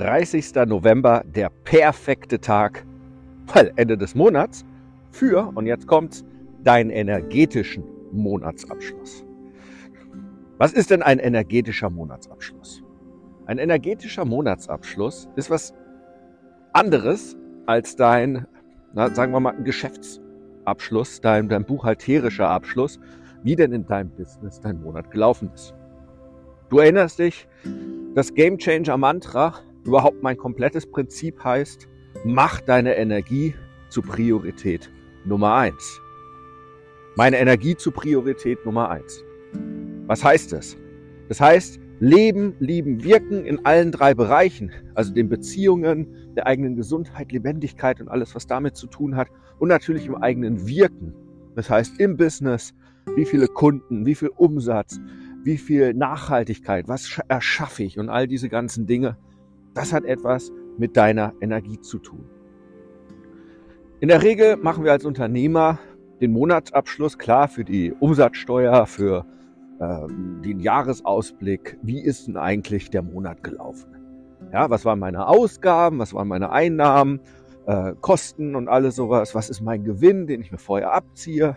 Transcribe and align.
30. 0.00 0.54
November 0.66 1.24
der 1.24 1.50
perfekte 1.64 2.38
Tag, 2.38 2.84
weil 3.46 3.72
Ende 3.76 3.96
des 3.96 4.14
Monats 4.14 4.62
für, 5.10 5.52
und 5.54 5.64
jetzt 5.64 5.86
kommt's, 5.86 6.22
deinen 6.62 6.90
energetischen 6.90 7.82
Monatsabschluss. 8.12 9.24
Was 10.58 10.74
ist 10.74 10.90
denn 10.90 11.02
ein 11.02 11.18
energetischer 11.18 11.88
Monatsabschluss? 11.88 12.82
Ein 13.46 13.56
energetischer 13.56 14.26
Monatsabschluss 14.26 15.28
ist 15.36 15.48
was 15.48 15.72
anderes 16.74 17.34
als 17.64 17.96
dein, 17.96 18.46
na, 18.92 19.08
sagen 19.14 19.32
wir 19.32 19.40
mal, 19.40 19.52
Geschäftsabschluss, 19.62 21.22
dein, 21.22 21.48
dein 21.48 21.64
buchhalterischer 21.64 22.50
Abschluss, 22.50 23.00
wie 23.44 23.56
denn 23.56 23.72
in 23.72 23.86
deinem 23.86 24.10
Business 24.10 24.60
dein 24.60 24.82
Monat 24.82 25.10
gelaufen 25.10 25.50
ist. 25.54 25.74
Du 26.68 26.80
erinnerst 26.80 27.18
dich, 27.18 27.48
das 28.14 28.34
Game 28.34 28.58
Changer 28.58 28.98
Mantra, 28.98 29.54
überhaupt 29.86 30.22
mein 30.22 30.36
komplettes 30.36 30.86
Prinzip 30.86 31.42
heißt, 31.42 31.88
mach 32.24 32.60
deine 32.60 32.96
Energie 32.96 33.54
zu 33.88 34.02
Priorität 34.02 34.90
Nummer 35.24 35.54
eins. 35.54 36.00
Meine 37.16 37.38
Energie 37.38 37.76
zu 37.76 37.90
Priorität 37.92 38.64
Nummer 38.66 38.90
eins. 38.90 39.24
Was 40.06 40.22
heißt 40.22 40.52
das? 40.52 40.76
Das 41.28 41.40
heißt, 41.40 41.80
Leben, 41.98 42.54
Lieben, 42.58 43.02
Wirken 43.02 43.46
in 43.46 43.64
allen 43.64 43.90
drei 43.90 44.12
Bereichen, 44.12 44.70
also 44.94 45.14
den 45.14 45.28
Beziehungen, 45.28 46.34
der 46.36 46.46
eigenen 46.46 46.76
Gesundheit, 46.76 47.32
Lebendigkeit 47.32 48.00
und 48.00 48.08
alles, 48.08 48.34
was 48.34 48.46
damit 48.46 48.76
zu 48.76 48.86
tun 48.86 49.16
hat 49.16 49.28
und 49.58 49.68
natürlich 49.68 50.06
im 50.06 50.16
eigenen 50.16 50.66
Wirken. 50.66 51.14
Das 51.54 51.70
heißt, 51.70 51.98
im 51.98 52.16
Business, 52.18 52.74
wie 53.14 53.24
viele 53.24 53.48
Kunden, 53.48 54.04
wie 54.04 54.14
viel 54.14 54.28
Umsatz, 54.36 55.00
wie 55.42 55.56
viel 55.56 55.94
Nachhaltigkeit, 55.94 56.86
was 56.86 57.18
erschaffe 57.28 57.84
ich 57.84 57.98
und 57.98 58.10
all 58.10 58.26
diese 58.26 58.50
ganzen 58.50 58.86
Dinge, 58.86 59.16
das 59.76 59.92
hat 59.92 60.04
etwas 60.04 60.50
mit 60.78 60.96
deiner 60.96 61.34
Energie 61.40 61.78
zu 61.80 61.98
tun. 61.98 62.24
In 64.00 64.08
der 64.08 64.22
Regel 64.22 64.56
machen 64.56 64.84
wir 64.84 64.92
als 64.92 65.04
Unternehmer 65.04 65.78
den 66.20 66.32
Monatsabschluss 66.32 67.18
klar 67.18 67.46
für 67.48 67.64
die 67.64 67.92
Umsatzsteuer, 67.92 68.86
für 68.86 69.26
ähm, 69.80 70.40
den 70.42 70.60
Jahresausblick, 70.60 71.78
wie 71.82 72.00
ist 72.00 72.26
denn 72.26 72.38
eigentlich 72.38 72.90
der 72.90 73.02
Monat 73.02 73.42
gelaufen? 73.44 73.90
Ja, 74.52 74.70
was 74.70 74.84
waren 74.86 74.98
meine 74.98 75.28
Ausgaben, 75.28 75.98
was 75.98 76.14
waren 76.14 76.28
meine 76.28 76.50
Einnahmen, 76.50 77.20
äh, 77.66 77.92
Kosten 78.00 78.54
und 78.54 78.68
alles 78.68 78.96
sowas, 78.96 79.34
was 79.34 79.50
ist 79.50 79.60
mein 79.60 79.84
Gewinn, 79.84 80.26
den 80.26 80.40
ich 80.40 80.52
mir 80.52 80.58
vorher 80.58 80.94
abziehe, 80.94 81.56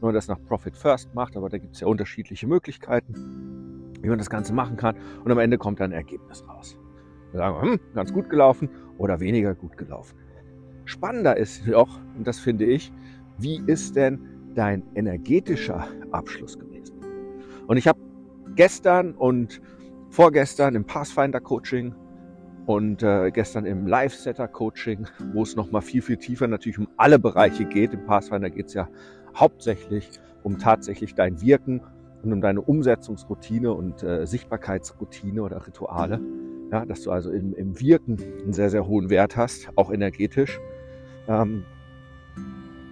wenn 0.00 0.08
man 0.08 0.14
das 0.14 0.28
nach 0.28 0.38
Profit 0.46 0.76
First 0.76 1.14
macht, 1.14 1.36
aber 1.36 1.48
da 1.48 1.58
gibt 1.58 1.74
es 1.74 1.80
ja 1.80 1.88
unterschiedliche 1.88 2.46
Möglichkeiten, 2.46 3.92
wie 4.00 4.08
man 4.08 4.18
das 4.18 4.30
Ganze 4.30 4.52
machen 4.52 4.76
kann 4.76 4.96
und 5.24 5.32
am 5.32 5.38
Ende 5.38 5.58
kommt 5.58 5.80
dann 5.80 5.90
ein 5.90 5.96
Ergebnis 5.96 6.46
raus. 6.48 6.78
Sagen, 7.36 7.62
hm, 7.62 7.80
ganz 7.94 8.12
gut 8.12 8.28
gelaufen 8.28 8.68
oder 8.98 9.20
weniger 9.20 9.54
gut 9.54 9.76
gelaufen. 9.76 10.16
Spannender 10.84 11.36
ist 11.36 11.72
auch, 11.74 11.98
und 12.16 12.26
das 12.26 12.38
finde 12.38 12.64
ich, 12.64 12.92
wie 13.38 13.62
ist 13.66 13.96
denn 13.96 14.20
dein 14.54 14.82
energetischer 14.94 15.86
Abschluss 16.12 16.58
gewesen? 16.58 16.96
Und 17.66 17.76
ich 17.76 17.88
habe 17.88 17.98
gestern 18.54 19.12
und 19.12 19.60
vorgestern 20.10 20.74
im 20.74 20.84
Pathfinder 20.84 21.40
Coaching 21.40 21.94
und 22.66 23.02
äh, 23.02 23.30
gestern 23.30 23.66
im 23.66 23.86
Live-Setter 23.86 24.48
Coaching, 24.48 25.06
wo 25.32 25.42
es 25.42 25.56
nochmal 25.56 25.82
viel, 25.82 26.02
viel 26.02 26.16
tiefer 26.16 26.46
natürlich 26.48 26.78
um 26.78 26.88
alle 26.96 27.18
Bereiche 27.18 27.64
geht. 27.64 27.92
Im 27.92 28.04
Pathfinder 28.04 28.50
geht 28.50 28.66
es 28.66 28.74
ja 28.74 28.88
hauptsächlich 29.34 30.08
um 30.42 30.58
tatsächlich 30.58 31.14
dein 31.14 31.40
Wirken 31.40 31.82
und 32.22 32.32
um 32.32 32.40
deine 32.40 32.60
Umsetzungsroutine 32.60 33.72
und 33.72 34.02
äh, 34.02 34.26
Sichtbarkeitsroutine 34.26 35.42
oder 35.42 35.66
Rituale. 35.66 36.20
Ja, 36.70 36.84
dass 36.84 37.02
du 37.02 37.10
also 37.10 37.30
im, 37.30 37.54
im 37.54 37.78
Wirken 37.80 38.18
einen 38.42 38.52
sehr, 38.52 38.70
sehr 38.70 38.86
hohen 38.86 39.08
Wert 39.08 39.36
hast, 39.36 39.68
auch 39.76 39.92
energetisch. 39.92 40.58
Ähm, 41.28 41.64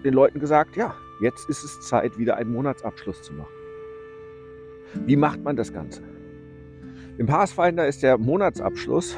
den 0.04 0.14
Leuten 0.14 0.38
gesagt, 0.38 0.76
ja, 0.76 0.94
jetzt 1.20 1.48
ist 1.48 1.64
es 1.64 1.80
Zeit, 1.80 2.18
wieder 2.18 2.36
einen 2.36 2.52
Monatsabschluss 2.52 3.22
zu 3.22 3.32
machen. 3.32 3.52
Wie 5.06 5.16
macht 5.16 5.42
man 5.42 5.56
das 5.56 5.72
Ganze? 5.72 6.02
Im 7.18 7.26
Pathfinder 7.26 7.86
ist 7.86 8.02
der 8.02 8.18
Monatsabschluss 8.18 9.16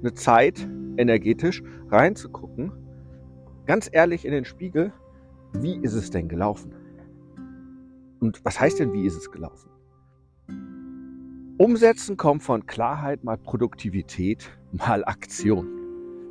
eine 0.00 0.14
Zeit, 0.14 0.68
energetisch 0.96 1.62
reinzugucken, 1.90 2.72
ganz 3.66 3.88
ehrlich 3.90 4.24
in 4.24 4.32
den 4.32 4.44
Spiegel, 4.44 4.92
wie 5.52 5.76
ist 5.76 5.94
es 5.94 6.10
denn 6.10 6.28
gelaufen? 6.28 6.74
Und 8.20 8.44
was 8.44 8.60
heißt 8.60 8.78
denn, 8.78 8.92
wie 8.92 9.06
ist 9.06 9.16
es 9.16 9.30
gelaufen? 9.30 9.69
Umsetzen 11.60 12.16
kommt 12.16 12.42
von 12.42 12.64
Klarheit 12.64 13.22
mal 13.22 13.36
Produktivität 13.36 14.50
mal 14.72 15.04
Aktion. 15.04 15.68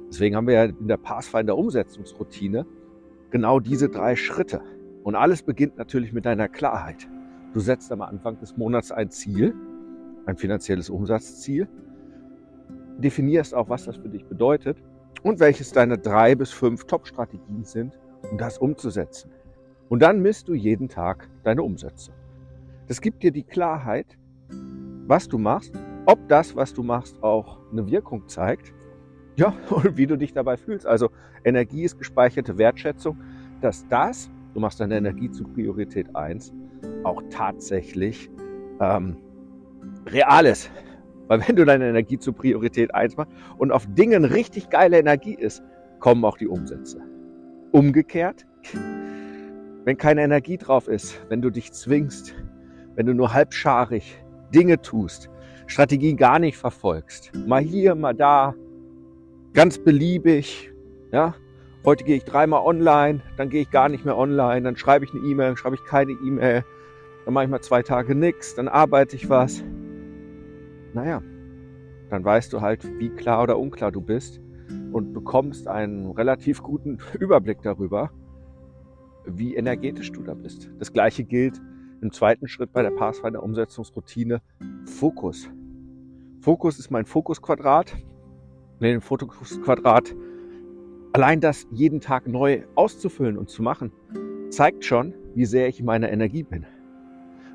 Deswegen 0.10 0.36
haben 0.36 0.48
wir 0.48 0.56
ja 0.56 0.64
in 0.64 0.88
der 0.88 0.98
Pathfinder 0.98 1.56
Umsetzungsroutine 1.56 2.66
genau 3.30 3.60
diese 3.60 3.90
drei 3.90 4.16
Schritte. 4.16 4.60
Und 5.04 5.14
alles 5.14 5.44
beginnt 5.44 5.78
natürlich 5.78 6.14
mit 6.14 6.26
deiner 6.26 6.48
Klarheit. 6.48 7.08
Du 7.54 7.60
setzt 7.60 7.92
am 7.92 8.02
Anfang 8.02 8.40
des 8.40 8.58
Monats 8.58 8.92
ein 8.92 9.12
Ziel, 9.12 9.54
ein 10.26 10.36
finanzielles 10.36 10.90
Umsatzziel, 10.90 11.68
definierst 12.98 13.54
auch, 13.54 13.70
was 13.70 13.86
das 13.86 13.98
für 13.98 14.10
dich 14.10 14.26
bedeutet 14.26 14.82
und 15.22 15.40
welches 15.40 15.72
deine 15.72 16.00
drei 16.00 16.34
bis 16.34 16.50
fünf 16.50 16.86
Top-Strategien 16.86 17.66
sind, 17.66 18.00
um 18.32 18.40
das 18.40 18.58
umzusetzen. 18.58 19.30
Und 19.90 20.02
dann 20.02 20.24
misst 20.24 20.48
du 20.48 20.56
jeden 20.56 20.90
Tag 20.90 21.30
deine 21.44 21.62
Umsätze. 21.62 22.14
Das 22.88 23.00
gibt 23.00 23.22
dir 23.22 23.32
die 23.32 23.44
Klarheit, 23.44 24.18
was 25.09 25.28
du 25.28 25.40
machst, 25.40 25.74
ob 26.06 26.30
das, 26.30 26.56
was 26.56 26.74
du 26.74 26.84
machst, 26.84 27.22
auch 27.24 27.58
eine 27.72 27.90
Wirkung 27.90 28.30
zeigt, 28.30 28.74
ja, 29.36 29.53
und 29.70 29.97
wie 29.97 30.06
du 30.06 30.18
dich 30.18 30.34
dabei 30.34 30.56
fühlst. 30.56 30.86
Also 30.86 31.09
Energie 31.44 31.84
ist 31.84 31.97
gespeicherte 31.97 32.58
Wertschätzung, 32.58 33.19
dass 33.59 33.88
das, 33.88 34.30
du 34.53 34.59
machst 34.59 34.80
deine 34.80 34.98
Energie 34.98 35.31
zu 35.31 35.44
Priorität 35.46 36.16
eins 36.16 36.53
auch 37.03 37.22
tatsächlich 37.30 38.30
ähm, 38.80 39.18
real 40.06 40.46
ist. 40.46 40.72
Weil 41.28 41.48
wenn 41.48 41.56
du 41.56 41.66
deine 41.66 41.90
Energie 41.90 42.18
zur 42.18 42.34
Priorität 42.34 42.94
1 42.94 43.18
machst 43.18 43.31
und 43.58 43.72
auf 43.72 43.86
Dingen 43.94 44.25
richtig 44.25 44.69
geile 44.69 44.98
Energie 44.98 45.36
ist, 45.36 45.62
kommen 46.00 46.24
auch 46.25 46.38
die 46.38 46.48
Umsätze. 46.48 47.02
Umgekehrt, 47.72 48.48
wenn 49.86 49.98
keine 49.98 50.24
Energie 50.24 50.58
drauf 50.58 50.88
ist, 50.88 51.19
wenn 51.30 51.42
du 51.42 51.50
dich 51.50 51.72
zwingst, 51.72 52.36
wenn 52.96 53.06
du 53.06 53.14
nur 53.14 53.34
halbscharig 53.34 54.24
Dinge 54.54 54.82
tust, 54.82 55.30
Strategien 55.68 56.18
gar 56.18 56.40
nicht 56.40 56.58
verfolgst, 56.58 57.32
mal 57.48 57.62
hier, 57.62 57.96
mal 57.96 58.14
da, 58.14 58.56
ganz 59.54 59.78
beliebig, 59.78 60.72
ja, 61.12 61.36
heute 61.86 62.04
gehe 62.04 62.18
ich 62.18 62.24
dreimal 62.24 62.62
online, 62.66 63.22
dann 63.38 63.50
gehe 63.50 63.62
ich 63.62 63.72
gar 63.72 63.90
nicht 63.90 64.06
mehr 64.06 64.18
online, 64.18 64.62
dann 64.64 64.76
schreibe 64.76 65.06
ich 65.06 65.12
eine 65.14 65.22
E-Mail, 65.22 65.50
dann 65.50 65.58
schreibe 65.58 65.76
ich 65.76 65.84
keine 65.86 66.12
E-Mail, 66.12 66.64
dann 67.26 67.34
mache 67.34 67.46
ich 67.46 67.50
mal 67.50 67.62
zwei 67.62 67.82
Tage 67.82 68.16
nichts, 68.16 68.56
dann 68.56 68.68
arbeite 68.68 69.16
ich 69.16 69.30
was. 69.30 69.64
Naja, 70.94 71.22
dann 72.10 72.24
weißt 72.24 72.52
du 72.52 72.62
halt, 72.62 72.84
wie 73.00 73.10
klar 73.10 73.44
oder 73.44 73.57
unklar 73.57 73.92
du 73.92 74.01
bist 74.01 74.40
und 74.92 75.13
bekommst 75.13 75.68
einen 75.68 76.12
relativ 76.12 76.62
guten 76.63 76.98
Überblick 77.19 77.62
darüber, 77.62 78.12
wie 79.25 79.56
energetisch 79.56 80.12
du 80.12 80.24
da 80.24 80.34
bist. 80.34 80.69
Das 80.80 80.92
gleiche 80.92 81.24
gilt 81.24 81.62
im 82.01 82.12
zweiten 82.12 82.48
Schritt 82.48 82.72
bei 82.72 82.81
der 82.81 82.92
Pathfinder 82.92 83.44
Umsetzungsroutine 83.44 84.42
Fokus. 84.86 85.50
Fokus 86.42 86.80
ist 86.80 86.90
mein 86.92 87.06
Fokusquadrat. 87.06 87.98
Nee, 88.80 88.92
den 88.92 89.01
Fokusquadrat 89.01 90.16
allein 91.13 91.42
das 91.42 91.68
jeden 91.72 92.01
Tag 92.01 92.28
neu 92.28 92.63
auszufüllen 92.75 93.38
und 93.38 93.50
zu 93.50 93.63
machen, 93.63 93.92
zeigt 94.50 94.86
schon, 94.86 95.13
wie 95.36 95.46
sehr 95.46 95.68
ich 95.68 95.80
in 95.80 95.86
meiner 95.86 96.12
Energie 96.12 96.44
bin. 96.44 96.66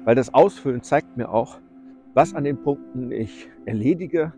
Weil 0.05 0.14
das 0.14 0.35
Ausfüllen 0.35 0.82
zeigt 0.82 1.17
mir 1.17 1.31
auch, 1.31 1.61
was 2.14 2.35
an 2.35 2.44
den 2.44 2.62
Punkten 2.62 3.11
ich 3.11 3.49
erledige, 3.64 4.35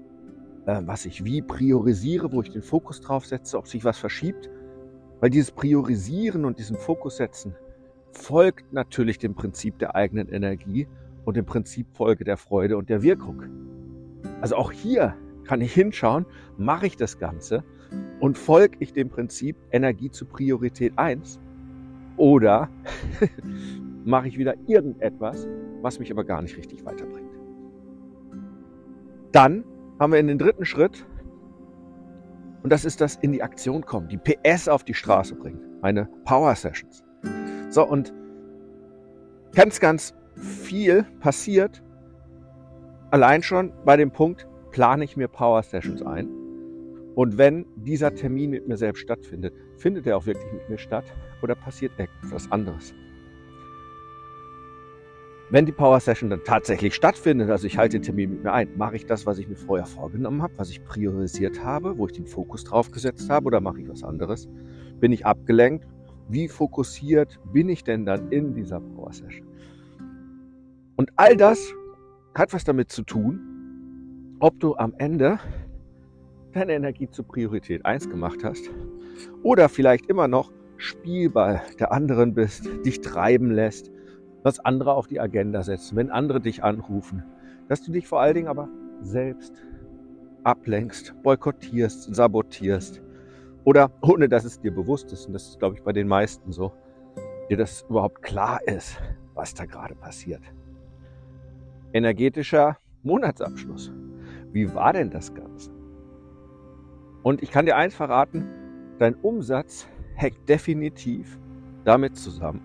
äh, 0.67 0.81
was 0.85 1.06
ich 1.06 1.25
wie 1.25 1.43
priorisiere, 1.43 2.32
wo 2.32 2.41
ich 2.41 2.50
den 2.50 2.62
Fokus 2.62 3.00
drauf 3.00 3.26
setze, 3.26 3.58
ob 3.58 3.67
sich 3.67 3.85
was 3.85 3.99
verschiebt. 3.99 4.49
Weil 5.20 5.31
dieses 5.31 5.50
Priorisieren 5.50 6.44
und 6.44 6.58
diesen 6.58 6.76
Fokus 6.76 7.17
setzen 7.17 7.55
folgt 8.17 8.73
natürlich 8.73 9.19
dem 9.19 9.35
Prinzip 9.35 9.79
der 9.79 9.95
eigenen 9.95 10.29
Energie 10.29 10.89
und 11.25 11.37
dem 11.37 11.45
Prinzip 11.45 11.87
Folge 11.93 12.25
der 12.25 12.37
Freude 12.37 12.77
und 12.77 12.89
der 12.89 13.03
Wirkung. 13.03 13.43
Also 14.41 14.57
auch 14.57 14.73
hier 14.73 15.15
kann 15.45 15.61
ich 15.61 15.73
hinschauen, 15.73 16.27
mache 16.57 16.87
ich 16.87 16.97
das 16.97 17.19
Ganze 17.19 17.65
und 18.21 18.37
folge 18.37 18.77
ich 18.81 18.93
dem 18.93 19.09
Prinzip 19.09 19.57
Energie 19.71 20.11
zu 20.11 20.27
Priorität 20.27 20.93
1 20.97 21.39
oder 22.17 22.69
mache 24.05 24.29
ich 24.29 24.39
wieder 24.39 24.55
irgendetwas, 24.67 25.47
was 25.83 25.99
mich 25.99 26.11
aber 26.11 26.25
gar 26.25 26.43
nicht 26.43 26.57
richtig 26.57 26.85
weiterbringt. 26.85 27.31
Dann 29.33 29.65
haben 29.99 30.13
wir 30.13 30.21
in 30.21 30.29
den 30.29 30.39
dritten 30.39 30.65
Schritt, 30.65 31.07
und 32.63 32.73
das 32.73 32.85
ist 32.85 33.01
das 33.01 33.17
in 33.17 33.33
die 33.33 33.43
Aktion 33.43 33.85
kommen, 33.85 34.09
die 34.09 34.19
PS 34.19 34.69
auf 34.69 34.83
die 34.83 34.95
Straße 34.95 35.35
bringen, 35.35 35.61
meine 35.83 36.09
Power 36.25 36.55
Sessions. 36.55 37.06
So, 37.69 37.87
und 37.87 38.13
ganz, 39.55 39.81
ganz 39.81 40.15
viel 40.37 41.05
passiert 41.21 41.83
allein 43.11 43.43
schon 43.43 43.73
bei 43.85 43.97
dem 43.97 44.11
Punkt, 44.11 44.47
plane 44.71 45.05
ich 45.05 45.17
mir 45.17 45.29
Power 45.29 45.63
Sessions 45.63 46.03
ein. 46.03 46.29
Und 47.15 47.39
wenn 47.39 47.65
dieser 47.77 48.15
Termin 48.15 48.51
mit 48.51 48.69
mir 48.69 48.77
selbst 48.77 49.01
stattfindet, 49.01 49.55
findet 49.79 50.07
er 50.07 50.19
auch 50.19 50.27
wirklich 50.27 50.53
mit 50.53 50.69
mir 50.69 50.79
statt 50.79 51.05
oder 51.43 51.55
passiert 51.55 51.93
etwas 51.99 52.51
anderes? 52.53 52.95
Wenn 55.49 55.65
die 55.65 55.73
Power 55.73 56.01
Session 56.01 56.29
dann 56.29 56.43
tatsächlich 56.45 56.95
stattfindet, 56.95 57.49
also 57.49 57.67
ich 57.67 57.79
halte 57.79 57.99
den 57.99 58.03
Termin 58.03 58.31
mit 58.33 58.45
mir 58.45 58.53
ein, 58.53 58.77
mache 58.77 58.97
ich 58.97 59.07
das, 59.07 59.25
was 59.27 59.39
ich 59.39 59.49
mir 59.49 59.57
vorher 59.57 59.87
vorgenommen 59.87 60.43
habe, 60.43 60.53
was 60.57 60.71
ich 60.71 60.85
priorisiert 60.85 61.65
habe, 61.65 61.97
wo 61.97 62.07
ich 62.07 62.13
den 62.13 62.27
Fokus 62.27 62.65
drauf 62.65 62.91
gesetzt 62.91 63.31
habe 63.31 63.47
oder 63.47 63.61
mache 63.61 63.81
ich 63.81 63.89
was 63.89 64.03
anderes? 64.03 64.49
Bin 64.99 65.13
ich 65.13 65.25
abgelenkt? 65.25 65.87
Wie 66.28 66.49
fokussiert 66.49 67.38
bin 67.52 67.69
ich 67.69 67.84
denn 67.84 68.05
dann 68.05 68.32
in 68.32 68.55
dieser 68.55 68.81
Power 68.81 69.12
Session? 69.12 69.46
Und 70.96 71.11
all 71.17 71.37
das 71.37 71.73
hat 72.34 72.52
was 72.52 72.64
damit 72.64 72.90
zu 72.90 73.02
tun, 73.02 74.37
ob 74.40 74.58
du 74.58 74.76
am 74.76 74.94
Ende 74.99 75.38
deine 76.52 76.75
Energie 76.75 77.08
zur 77.08 77.26
Priorität 77.26 77.84
1 77.84 78.11
gemacht 78.11 78.43
hast 78.43 78.70
oder 79.43 79.69
vielleicht 79.69 80.06
immer 80.06 80.26
noch 80.26 80.52
Spielball 80.78 81.62
der 81.78 81.93
anderen 81.93 82.34
bist, 82.34 82.69
dich 82.84 83.00
treiben 83.00 83.50
lässt, 83.50 83.90
was 84.43 84.58
andere 84.61 84.94
auf 84.94 85.06
die 85.06 85.20
Agenda 85.20 85.62
setzen, 85.62 85.96
wenn 85.96 86.11
andere 86.11 86.40
dich 86.40 86.64
anrufen, 86.64 87.22
dass 87.69 87.82
du 87.82 87.93
dich 87.93 88.06
vor 88.06 88.20
allen 88.20 88.34
Dingen 88.34 88.49
aber 88.49 88.69
selbst 89.00 89.55
ablenkst, 90.44 91.14
boykottierst, 91.22 92.14
sabotierst 92.14 93.02
oder 93.67 93.91
ohne 94.01 94.29
dass 94.29 94.45
es 94.45 94.61
dir 94.61 94.73
bewusst 94.73 95.13
ist, 95.13 95.27
und 95.27 95.33
das 95.33 95.49
ist, 95.49 95.59
glaube 95.59 95.75
ich, 95.75 95.83
bei 95.83 95.93
den 95.93 96.07
meisten 96.07 96.53
so, 96.53 96.73
dir 97.51 97.57
das 97.57 97.85
überhaupt 97.91 98.23
klar 98.23 98.61
ist, 98.65 98.97
was 99.35 99.55
da 99.55 99.67
gerade 99.67 99.97
passiert. 99.97 100.41
Energetischer 101.93 102.79
Monatsabschluss. 103.03 103.93
Wie 104.53 104.73
war 104.73 104.93
denn 104.93 105.11
das 105.11 105.35
Ganze? 105.35 105.73
Und 107.25 107.43
ich 107.43 107.51
kann 107.51 107.67
dir 107.67 107.77
eins 107.77 107.97
verraten, 107.97 108.47
dein 109.01 109.17
Umsatz 109.17 109.89
hängt 110.15 110.49
definitiv 110.49 111.37
damit 111.85 112.17
zusammen, 112.17 112.61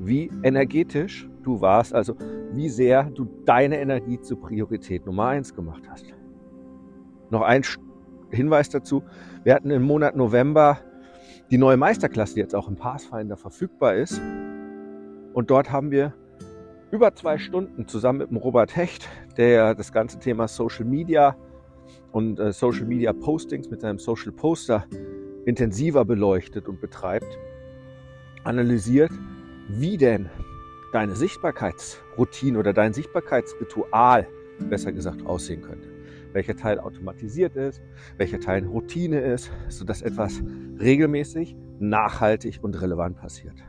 wie 0.00 0.28
energetisch 0.42 1.28
du 1.44 1.60
warst, 1.60 1.94
also 1.94 2.16
wie 2.52 2.68
sehr 2.68 3.04
du 3.04 3.26
deine 3.44 3.78
Energie 3.78 4.20
zur 4.20 4.40
Priorität 4.40 5.06
Nummer 5.06 5.28
eins 5.28 5.54
gemacht 5.54 5.84
hast. 5.88 6.06
Noch 7.30 7.42
ein 7.42 7.62
Hinweis 8.30 8.68
dazu. 8.68 9.02
Wir 9.44 9.54
hatten 9.54 9.70
im 9.70 9.82
Monat 9.82 10.16
November 10.16 10.78
die 11.50 11.58
neue 11.58 11.76
Meisterklasse, 11.76 12.34
die 12.34 12.40
jetzt 12.40 12.54
auch 12.54 12.68
im 12.68 12.76
Pathfinder 12.76 13.36
verfügbar 13.36 13.94
ist. 13.94 14.20
Und 15.32 15.50
dort 15.50 15.70
haben 15.72 15.90
wir 15.90 16.14
über 16.90 17.14
zwei 17.14 17.38
Stunden 17.38 17.86
zusammen 17.86 18.20
mit 18.20 18.30
dem 18.30 18.36
Robert 18.36 18.76
Hecht, 18.76 19.08
der 19.36 19.74
das 19.74 19.92
ganze 19.92 20.18
Thema 20.18 20.48
Social 20.48 20.84
Media 20.84 21.36
und 22.12 22.38
äh, 22.38 22.52
Social 22.52 22.86
Media 22.86 23.12
Postings 23.12 23.70
mit 23.70 23.80
seinem 23.80 23.98
Social 23.98 24.32
Poster 24.32 24.86
intensiver 25.44 26.04
beleuchtet 26.04 26.68
und 26.68 26.80
betreibt, 26.80 27.38
analysiert, 28.44 29.12
wie 29.68 29.96
denn 29.96 30.28
deine 30.92 31.14
Sichtbarkeitsroutine 31.14 32.58
oder 32.58 32.72
dein 32.72 32.92
Sichtbarkeitsritual, 32.92 34.26
besser 34.68 34.92
gesagt, 34.92 35.24
aussehen 35.24 35.62
könnte. 35.62 35.89
Welcher 36.32 36.56
Teil 36.56 36.78
automatisiert 36.78 37.56
ist, 37.56 37.82
welcher 38.16 38.40
Teil 38.40 38.64
Routine 38.64 39.20
ist, 39.20 39.50
sodass 39.68 40.02
etwas 40.02 40.42
regelmäßig, 40.80 41.56
nachhaltig 41.78 42.60
und 42.62 42.80
relevant 42.80 43.16
passiert. 43.16 43.64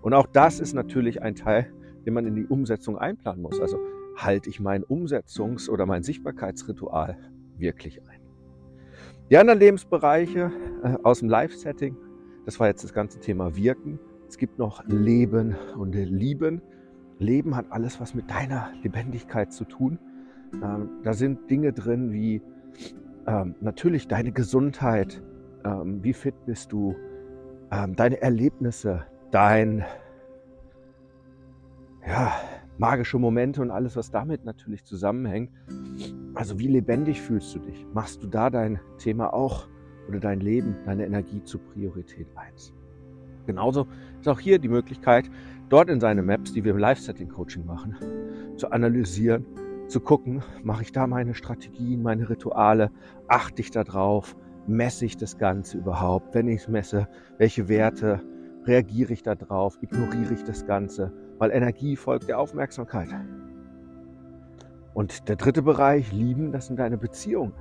Und 0.00 0.14
auch 0.14 0.26
das 0.26 0.60
ist 0.60 0.74
natürlich 0.74 1.22
ein 1.22 1.34
Teil, 1.34 1.72
den 2.06 2.14
man 2.14 2.26
in 2.26 2.34
die 2.34 2.46
Umsetzung 2.46 2.96
einplanen 2.96 3.42
muss. 3.42 3.60
Also 3.60 3.78
halte 4.16 4.48
ich 4.48 4.60
mein 4.60 4.84
Umsetzungs- 4.84 5.68
oder 5.68 5.86
mein 5.86 6.02
Sichtbarkeitsritual 6.02 7.18
wirklich 7.56 8.00
ein. 8.08 8.20
Die 9.30 9.36
anderen 9.36 9.58
Lebensbereiche 9.58 10.50
äh, 10.82 10.96
aus 11.02 11.18
dem 11.18 11.28
Live-Setting, 11.28 11.96
das 12.46 12.58
war 12.58 12.68
jetzt 12.68 12.82
das 12.82 12.94
ganze 12.94 13.20
Thema 13.20 13.54
Wirken. 13.56 13.98
Es 14.26 14.38
gibt 14.38 14.58
noch 14.58 14.84
Leben 14.86 15.54
und 15.76 15.94
Lieben. 15.94 16.62
Leben 17.18 17.56
hat 17.56 17.70
alles 17.70 18.00
was 18.00 18.14
mit 18.14 18.30
deiner 18.30 18.72
Lebendigkeit 18.82 19.52
zu 19.52 19.64
tun. 19.64 19.98
Ähm, 20.54 20.90
da 21.02 21.12
sind 21.12 21.50
Dinge 21.50 21.72
drin 21.72 22.12
wie 22.12 22.42
ähm, 23.26 23.54
natürlich 23.60 24.08
deine 24.08 24.32
Gesundheit, 24.32 25.22
ähm, 25.64 26.02
wie 26.02 26.12
fit 26.12 26.34
bist 26.46 26.72
du, 26.72 26.96
ähm, 27.70 27.94
deine 27.94 28.20
Erlebnisse, 28.22 29.04
dein 29.30 29.84
ja, 32.06 32.32
magische 32.78 33.18
Momente 33.18 33.60
und 33.60 33.70
alles, 33.70 33.96
was 33.96 34.10
damit 34.10 34.44
natürlich 34.44 34.84
zusammenhängt. 34.84 35.50
Also 36.34 36.58
wie 36.58 36.68
lebendig 36.68 37.20
fühlst 37.20 37.54
du 37.54 37.58
dich? 37.58 37.86
Machst 37.92 38.22
du 38.22 38.28
da 38.28 38.48
dein 38.48 38.80
Thema 38.98 39.34
auch 39.34 39.68
oder 40.08 40.20
dein 40.20 40.40
Leben, 40.40 40.76
deine 40.86 41.04
Energie 41.04 41.42
zur 41.42 41.60
Priorität 41.60 42.28
1? 42.34 42.72
Genauso 43.46 43.86
ist 44.20 44.28
auch 44.28 44.40
hier 44.40 44.58
die 44.58 44.68
Möglichkeit, 44.68 45.30
dort 45.68 45.90
in 45.90 46.00
seine 46.00 46.22
Maps, 46.22 46.52
die 46.52 46.64
wir 46.64 46.72
im 46.72 46.78
Live-Setting-Coaching 46.78 47.66
machen, 47.66 47.96
zu 48.56 48.70
analysieren, 48.70 49.44
zu 49.88 50.00
gucken, 50.00 50.42
mache 50.62 50.82
ich 50.82 50.92
da 50.92 51.06
meine 51.06 51.34
Strategien, 51.34 52.02
meine 52.02 52.28
Rituale, 52.28 52.90
achte 53.26 53.62
ich 53.62 53.70
da 53.70 53.84
drauf, 53.84 54.36
messe 54.66 55.06
ich 55.06 55.16
das 55.16 55.38
Ganze 55.38 55.78
überhaupt, 55.78 56.34
wenn 56.34 56.48
ich 56.48 56.62
es 56.62 56.68
messe, 56.68 57.08
welche 57.38 57.68
Werte 57.68 58.20
reagiere 58.66 59.12
ich 59.12 59.22
da 59.22 59.34
drauf, 59.34 59.78
ignoriere 59.80 60.34
ich 60.34 60.44
das 60.44 60.66
Ganze, 60.66 61.12
weil 61.38 61.50
Energie 61.50 61.96
folgt 61.96 62.28
der 62.28 62.38
Aufmerksamkeit. 62.38 63.08
Und 64.92 65.28
der 65.28 65.36
dritte 65.36 65.62
Bereich, 65.62 66.12
Lieben, 66.12 66.52
das 66.52 66.66
sind 66.66 66.78
deine 66.78 66.98
Beziehungen. 66.98 67.54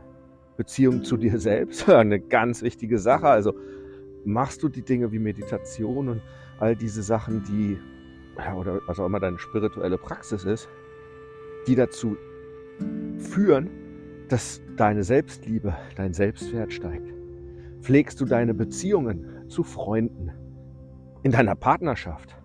Beziehung 0.58 1.04
zu 1.04 1.18
dir 1.18 1.40
selbst, 1.40 1.88
eine 1.90 2.20
ganz 2.20 2.62
wichtige 2.62 3.00
Sache. 3.00 3.28
Also 3.28 3.54
machst 4.26 4.64
du 4.64 4.70
die 4.70 4.82
Dinge 4.82 5.12
wie 5.12 5.20
Meditation 5.20 6.10
und 6.10 6.22
all 6.60 6.76
diese 6.76 7.04
Sachen, 7.04 7.44
die, 7.44 7.78
ja, 8.38 8.56
oder 8.56 8.82
was 8.88 9.00
auch 9.00 9.06
immer 9.06 9.20
deine 9.20 9.38
spirituelle 9.38 9.98
Praxis 9.98 10.44
ist, 10.44 10.68
die 11.68 11.76
dazu 11.76 12.18
führen, 13.18 13.70
dass 14.30 14.62
deine 14.76 15.04
Selbstliebe, 15.04 15.76
dein 15.96 16.14
Selbstwert 16.14 16.74
steigt. 16.74 17.14
Pflegst 17.82 18.20
du 18.20 18.26
deine 18.26 18.54
Beziehungen 18.54 19.48
zu 19.48 19.64
Freunden, 19.64 20.32
in 21.24 21.32
deiner 21.32 21.56
Partnerschaft 21.56 22.36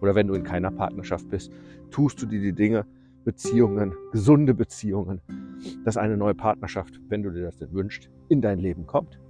oder 0.00 0.14
wenn 0.14 0.28
du 0.28 0.34
in 0.34 0.44
keiner 0.44 0.70
Partnerschaft 0.70 1.28
bist, 1.28 1.52
tust 1.90 2.22
du 2.22 2.26
dir 2.26 2.40
die 2.40 2.52
Dinge, 2.52 2.86
Beziehungen, 3.24 3.94
gesunde 4.12 4.54
Beziehungen, 4.54 5.20
dass 5.84 5.96
eine 5.96 6.16
neue 6.16 6.34
Partnerschaft, 6.34 7.00
wenn 7.08 7.22
du 7.22 7.30
dir 7.30 7.42
das 7.42 7.58
denn 7.58 7.72
wünschst, 7.72 8.08
in 8.28 8.40
dein 8.40 8.58
Leben 8.58 8.86
kommt. 8.86 9.20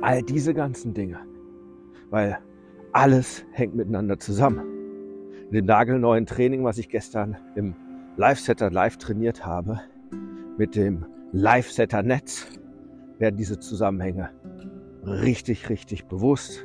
All 0.00 0.22
diese 0.22 0.54
ganzen 0.54 0.94
Dinge, 0.94 1.18
weil 2.10 2.38
alles 2.92 3.44
hängt 3.52 3.74
miteinander 3.74 4.18
zusammen. 4.18 4.64
In 5.48 5.52
dem 5.52 5.64
nagelneuen 5.66 6.26
Training, 6.26 6.64
was 6.64 6.78
ich 6.78 6.88
gestern 6.88 7.36
im 7.54 7.74
Live-Setter 8.16 8.70
live 8.70 8.96
trainiert 8.98 9.44
habe, 9.44 9.80
mit 10.56 10.76
dem 10.76 11.04
Live-Setter-Netz, 11.32 12.46
werden 13.18 13.36
diese 13.36 13.58
Zusammenhänge 13.58 14.30
richtig, 15.04 15.68
richtig 15.68 16.06
bewusst 16.06 16.64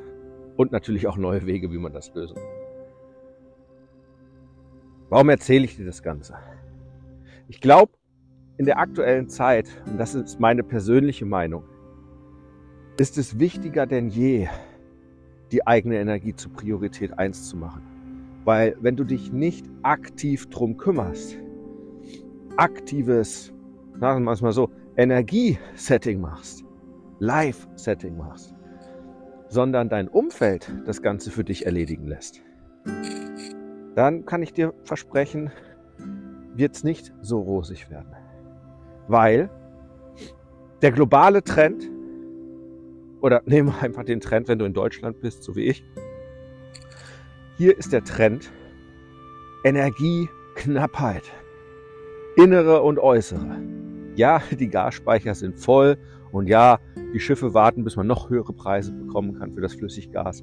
und 0.58 0.72
natürlich 0.72 1.08
auch 1.08 1.18
neue 1.18 1.46
Wege, 1.48 1.72
wie 1.72 1.80
man 1.80 1.92
das 1.92 2.14
lösen 2.14 2.36
kann. 2.36 2.44
Warum 5.10 5.30
erzähle 5.30 5.66
ich 5.66 5.76
dir 5.76 5.86
das 5.86 6.04
Ganze? 6.04 6.36
Ich 7.48 7.62
glaube, 7.62 7.94
in 8.58 8.66
der 8.66 8.78
aktuellen 8.78 9.28
Zeit, 9.28 9.68
und 9.88 9.98
das 9.98 10.14
ist 10.14 10.40
meine 10.40 10.64
persönliche 10.64 11.26
Meinung, 11.26 11.64
ist 12.98 13.18
es 13.18 13.40
wichtiger 13.40 13.88
denn 13.88 14.10
je, 14.10 14.48
die 15.52 15.66
eigene 15.66 15.98
Energie 15.98 16.36
zur 16.36 16.54
Priorität 16.54 17.18
1 17.18 17.50
zu 17.50 17.58
machen. 17.58 17.89
Weil 18.50 18.76
wenn 18.82 18.96
du 18.96 19.04
dich 19.04 19.32
nicht 19.32 19.68
aktiv 19.84 20.48
drum 20.50 20.76
kümmerst, 20.76 21.38
aktives, 22.58 23.54
sagen 24.00 24.24
wir 24.24 24.32
es 24.32 24.42
mal 24.42 24.54
so, 24.54 24.72
Energiesetting 24.98 26.20
machst, 26.20 26.66
Live-Setting 27.20 28.18
machst, 28.18 28.56
sondern 29.50 29.88
dein 29.88 30.08
Umfeld 30.08 30.68
das 30.88 31.04
Ganze 31.04 31.30
für 31.30 31.44
dich 31.44 31.68
erledigen 31.68 32.08
lässt, 32.08 32.42
dann 33.94 34.26
kann 34.26 34.42
ich 34.42 34.52
dir 34.52 34.74
versprechen, 34.84 35.52
wird 36.56 36.76
es 36.76 36.84
nicht 36.84 37.14
so 37.22 37.42
rosig 37.42 37.92
werden. 37.92 38.16
Weil 39.08 39.52
Der 40.82 40.92
globale 40.92 41.44
Trend, 41.44 41.88
oder 43.22 43.44
nehmen 43.46 43.68
wir 43.76 43.84
einfach 43.84 44.06
den 44.06 44.22
Trend, 44.22 44.48
wenn 44.48 44.58
du 44.58 44.66
in 44.66 44.74
Deutschland 44.74 45.22
bist, 45.22 45.44
so 45.44 45.56
wie 45.56 45.66
ich. 45.66 45.86
Hier 47.60 47.78
ist 47.78 47.92
der 47.92 48.06
Trend 48.06 48.54
Energieknappheit, 49.66 51.24
innere 52.38 52.82
und 52.84 53.00
äußere. 53.00 53.62
Ja, 54.16 54.42
die 54.58 54.70
Gasspeicher 54.70 55.36
sind 55.36 55.60
voll 55.60 55.98
und 56.32 56.48
ja, 56.48 56.80
die 57.14 57.20
Schiffe 57.20 57.54
warten, 57.54 57.84
bis 57.84 57.98
man 57.98 58.08
noch 58.08 58.30
höhere 58.30 58.54
Preise 58.54 58.94
bekommen 58.94 59.38
kann 59.38 59.54
für 59.54 59.60
das 59.60 59.74
Flüssiggas, 59.74 60.42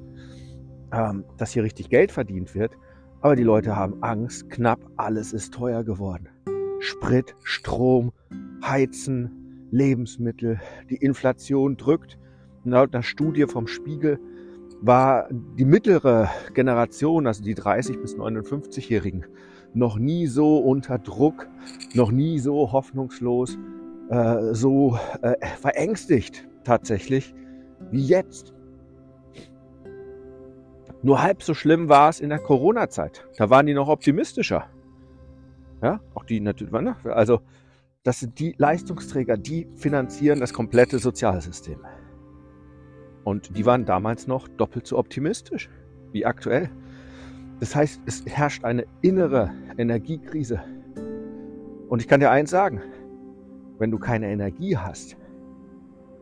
ähm, 0.93 1.23
dass 1.37 1.53
hier 1.53 1.63
richtig 1.63 1.89
Geld 1.89 2.11
verdient 2.11 2.53
wird. 2.53 2.77
Aber 3.21 3.35
die 3.35 3.41
Leute 3.41 3.75
haben 3.75 4.03
Angst, 4.03 4.51
knapp, 4.51 4.79
alles 4.95 5.33
ist 5.33 5.55
teuer 5.55 5.83
geworden. 5.83 6.29
Sprit, 6.81 7.35
Strom, 7.41 8.11
Heizen, 8.63 9.65
Lebensmittel, 9.71 10.61
die 10.91 10.97
Inflation 10.97 11.77
drückt. 11.77 12.19
Laut 12.63 12.93
einer 12.93 13.01
Studie 13.01 13.47
vom 13.47 13.65
Spiegel 13.65 14.19
war 14.81 15.27
die 15.31 15.65
mittlere 15.65 16.29
Generation, 16.53 17.27
also 17.27 17.43
die 17.43 17.55
30 17.55 17.99
bis 18.01 18.15
59-Jährigen, 18.15 19.25
noch 19.73 19.97
nie 19.97 20.27
so 20.27 20.59
unter 20.59 20.97
Druck, 20.97 21.47
noch 21.93 22.11
nie 22.11 22.39
so 22.39 22.71
hoffnungslos, 22.71 23.57
äh, 24.09 24.53
so 24.53 24.97
äh, 25.21 25.35
verängstigt 25.59 26.47
tatsächlich 26.63 27.33
wie 27.91 28.05
jetzt. 28.05 28.53
Nur 31.03 31.21
halb 31.21 31.43
so 31.43 31.53
schlimm 31.53 31.89
war 31.89 32.09
es 32.09 32.19
in 32.19 32.29
der 32.29 32.39
Corona-Zeit. 32.39 33.25
Da 33.37 33.49
waren 33.49 33.65
die 33.65 33.73
noch 33.73 33.87
optimistischer. 33.87 34.65
Ja, 35.81 35.99
auch 36.15 36.23
die 36.23 36.39
natürlich, 36.39 36.73
ne? 36.73 36.95
also 37.03 37.41
das 38.03 38.19
sind 38.19 38.39
die 38.39 38.55
Leistungsträger, 38.57 39.37
die 39.37 39.67
finanzieren 39.75 40.39
das 40.39 40.53
komplette 40.53 40.97
Sozialsystem. 40.97 41.79
Und 43.27 43.57
die 43.57 43.65
waren 43.65 43.83
damals 43.83 44.25
noch 44.25 44.47
doppelt 44.47 44.87
so 44.87 44.97
optimistisch 44.97 45.69
wie 46.13 46.25
aktuell. 46.25 46.69
Das 47.59 47.75
heißt, 47.75 47.99
es 48.05 48.25
herrscht 48.25 48.63
eine 48.63 48.85
innere 49.01 49.51
Energiekrise. 49.77 50.61
Und 51.89 52.01
ich 52.01 52.07
kann 52.07 52.21
dir 52.21 52.31
eins 52.31 52.51
sagen, 52.51 52.81
wenn 53.79 53.91
du 53.91 53.99
keine 53.99 54.27
Energie 54.27 54.77
hast, 54.77 55.17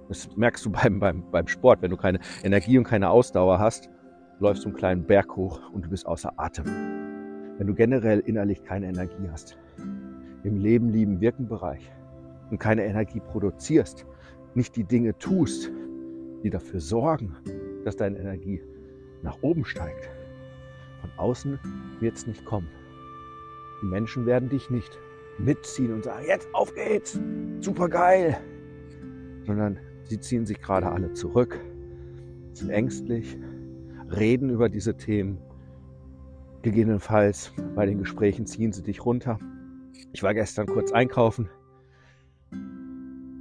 das 0.07 0.35
merkst 0.35 0.65
du 0.65 0.71
beim, 0.71 0.99
beim, 0.99 1.23
beim 1.29 1.47
Sport, 1.47 1.83
wenn 1.83 1.91
du 1.91 1.97
keine 1.97 2.17
Energie 2.43 2.75
und 2.75 2.85
keine 2.85 3.11
Ausdauer 3.11 3.59
hast, 3.59 3.87
läufst 4.39 4.63
du 4.63 4.69
einen 4.69 4.77
kleinen 4.77 5.03
Berg 5.05 5.35
hoch 5.35 5.61
und 5.73 5.85
du 5.85 5.89
bist 5.89 6.07
außer 6.07 6.33
Atem. 6.37 6.65
Wenn 7.59 7.67
du 7.67 7.75
generell 7.75 8.17
innerlich 8.21 8.63
keine 8.63 8.87
Energie 8.87 9.29
hast, 9.31 9.59
im 10.43 10.57
Leben, 10.57 10.89
Lieben, 10.89 11.21
Wirken-Bereich 11.21 11.87
und 12.49 12.57
keine 12.57 12.83
Energie 12.83 13.19
produzierst, 13.19 14.07
nicht 14.55 14.75
die 14.75 14.85
Dinge 14.85 15.15
tust, 15.19 15.69
die 16.45 16.51
dafür 16.51 16.79
sorgen, 16.79 17.35
dass 17.85 17.95
deine 17.95 18.19
Energie 18.19 18.61
nach 19.23 19.41
oben 19.41 19.65
steigt, 19.65 20.11
von 21.01 21.09
außen 21.17 21.59
wird 21.99 22.15
es 22.15 22.27
nicht 22.27 22.45
kommen. 22.45 22.67
Die 23.81 23.87
Menschen 23.87 24.27
werden 24.27 24.47
dich 24.47 24.69
nicht 24.69 24.99
mitziehen 25.39 25.91
und 25.91 26.03
sagen, 26.03 26.23
jetzt 26.27 26.47
auf 26.53 26.71
geht's, 26.75 27.19
super 27.61 27.89
geil, 27.89 28.37
sondern 29.47 29.79
sie 30.03 30.19
ziehen 30.19 30.45
sich 30.45 30.61
gerade 30.61 30.87
alle 30.87 31.13
zurück, 31.13 31.59
sind 32.53 32.69
ängstlich, 32.69 33.35
reden 34.15 34.51
über 34.51 34.69
diese 34.69 34.95
Themen. 34.95 35.39
Gegebenenfalls 36.61 37.53
bei 37.73 37.87
den 37.87 37.97
Gesprächen 37.97 38.45
ziehen 38.45 38.71
sie 38.71 38.83
dich 38.83 39.03
runter. 39.03 39.39
Ich 40.13 40.21
war 40.21 40.35
gestern 40.35 40.67
kurz 40.67 40.91
einkaufen 40.91 41.49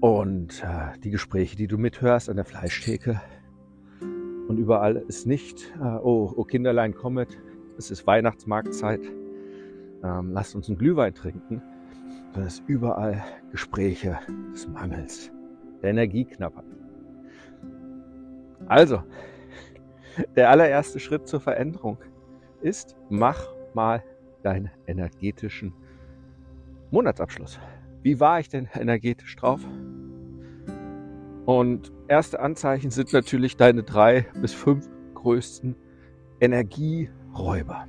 und 0.04 0.62
äh, 0.62 0.98
die 1.02 1.08
Gespräche, 1.08 1.56
die 1.56 1.66
du 1.66 1.78
mithörst 1.78 2.28
an 2.28 2.36
der 2.36 2.44
Fleischtheke 2.44 3.22
und 4.48 4.58
überall 4.58 4.96
ist 4.96 5.26
nicht, 5.26 5.72
äh, 5.80 5.82
oh, 5.82 6.30
oh 6.36 6.44
Kinderlein 6.44 6.94
kommet, 6.94 7.38
es 7.78 7.90
ist 7.90 8.06
Weihnachtsmarktzeit, 8.06 9.00
ähm, 10.02 10.32
lasst 10.32 10.54
uns 10.54 10.68
einen 10.68 10.76
Glühwein 10.76 11.14
trinken, 11.14 11.62
sondern 12.32 12.48
es 12.48 12.58
ist 12.58 12.68
überall 12.68 13.24
Gespräche 13.50 14.18
des 14.52 14.68
Mangels, 14.68 15.32
der 15.80 15.92
Energieknappheit. 15.92 16.66
Also, 18.66 19.02
der 20.36 20.50
allererste 20.50 21.00
Schritt 21.00 21.26
zur 21.26 21.40
Veränderung 21.40 21.96
ist, 22.60 22.94
mach 23.08 23.42
mal 23.72 24.02
deinen 24.42 24.70
energetischen 24.86 25.72
Monatsabschluss. 26.90 27.58
Wie 28.02 28.20
war 28.20 28.38
ich 28.38 28.50
denn 28.50 28.68
energetisch 28.74 29.34
drauf? 29.36 29.62
Und 31.46 31.92
erste 32.08 32.40
Anzeichen 32.40 32.90
sind 32.90 33.12
natürlich 33.12 33.56
deine 33.56 33.82
drei 33.82 34.26
bis 34.40 34.54
fünf 34.54 34.88
größten 35.14 35.76
Energieräuber. 36.40 37.86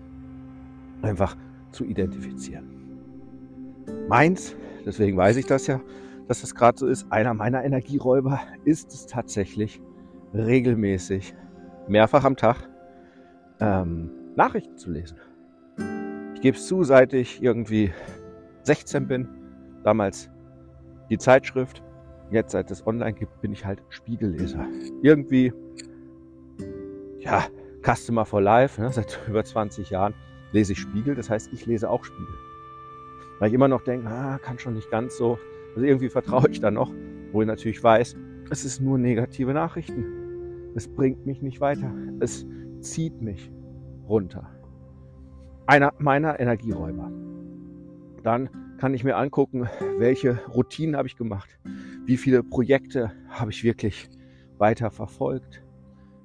Einfach 1.01 1.35
zu 1.71 1.85
identifizieren. 1.85 2.75
Meins, 4.07 4.55
deswegen 4.85 5.17
weiß 5.17 5.37
ich 5.37 5.45
das 5.45 5.67
ja, 5.67 5.79
dass 6.27 6.41
das 6.41 6.55
gerade 6.55 6.77
so 6.77 6.87
ist, 6.87 7.11
einer 7.11 7.33
meiner 7.33 7.63
Energieräuber 7.63 8.39
ist 8.65 8.93
es 8.93 9.05
tatsächlich 9.05 9.81
regelmäßig 10.33 11.35
mehrfach 11.87 12.23
am 12.23 12.35
Tag 12.35 12.69
ähm, 13.59 14.09
Nachrichten 14.35 14.77
zu 14.77 14.91
lesen. 14.91 15.17
Ich 16.35 16.41
gebe 16.41 16.57
es 16.57 16.67
zu, 16.67 16.83
seit 16.83 17.13
ich 17.13 17.41
irgendwie 17.41 17.93
16 18.63 19.07
bin, 19.07 19.27
damals 19.83 20.29
die 21.09 21.17
Zeitschrift, 21.17 21.83
jetzt 22.35 22.51
seit 22.51 22.69
es 22.69 22.85
online 22.85 23.13
gibt, 23.13 23.41
bin 23.41 23.51
ich 23.51 23.65
halt 23.65 23.81
Spiegelleser. 23.89 24.67
Irgendwie, 25.01 25.51
ja, 27.19 27.45
Customer 27.83 28.25
for 28.25 28.41
Life, 28.41 28.79
ne, 28.79 28.91
seit 28.93 29.19
über 29.27 29.43
20 29.43 29.89
Jahren 29.89 30.13
lese 30.51 30.73
ich 30.73 30.79
Spiegel, 30.79 31.15
das 31.15 31.29
heißt, 31.29 31.51
ich 31.53 31.65
lese 31.65 31.89
auch 31.89 32.03
Spiegel. 32.03 32.35
Weil 33.39 33.49
ich 33.49 33.53
immer 33.53 33.67
noch 33.67 33.83
denke, 33.83 34.07
ah, 34.07 34.37
kann 34.37 34.59
schon 34.59 34.75
nicht 34.75 34.89
ganz 34.91 35.17
so. 35.17 35.37
Also 35.75 35.85
irgendwie 35.85 36.09
vertraue 36.09 36.49
ich 36.49 36.61
da 36.61 36.71
noch, 36.71 36.93
wo 37.31 37.41
ich 37.41 37.47
natürlich 37.47 37.83
weiß, 37.83 38.15
es 38.49 38.63
ist 38.63 38.79
nur 38.79 38.97
negative 38.97 39.53
Nachrichten. 39.53 40.05
Es 40.75 40.87
bringt 40.87 41.25
mich 41.25 41.41
nicht 41.41 41.59
weiter. 41.59 41.91
Es 42.19 42.45
zieht 42.79 43.21
mich 43.21 43.51
runter. 44.07 44.49
Einer 45.65 45.93
meiner 45.97 46.39
Energieräuber. 46.39 47.11
Dann 48.23 48.49
kann 48.77 48.93
ich 48.93 49.03
mir 49.03 49.17
angucken, 49.17 49.67
welche 49.97 50.39
Routinen 50.47 50.95
habe 50.95 51.07
ich 51.07 51.17
gemacht, 51.17 51.57
wie 52.05 52.17
viele 52.17 52.43
Projekte 52.43 53.11
habe 53.29 53.51
ich 53.51 53.63
wirklich 53.63 54.09
weiter 54.57 54.91
verfolgt, 54.91 55.63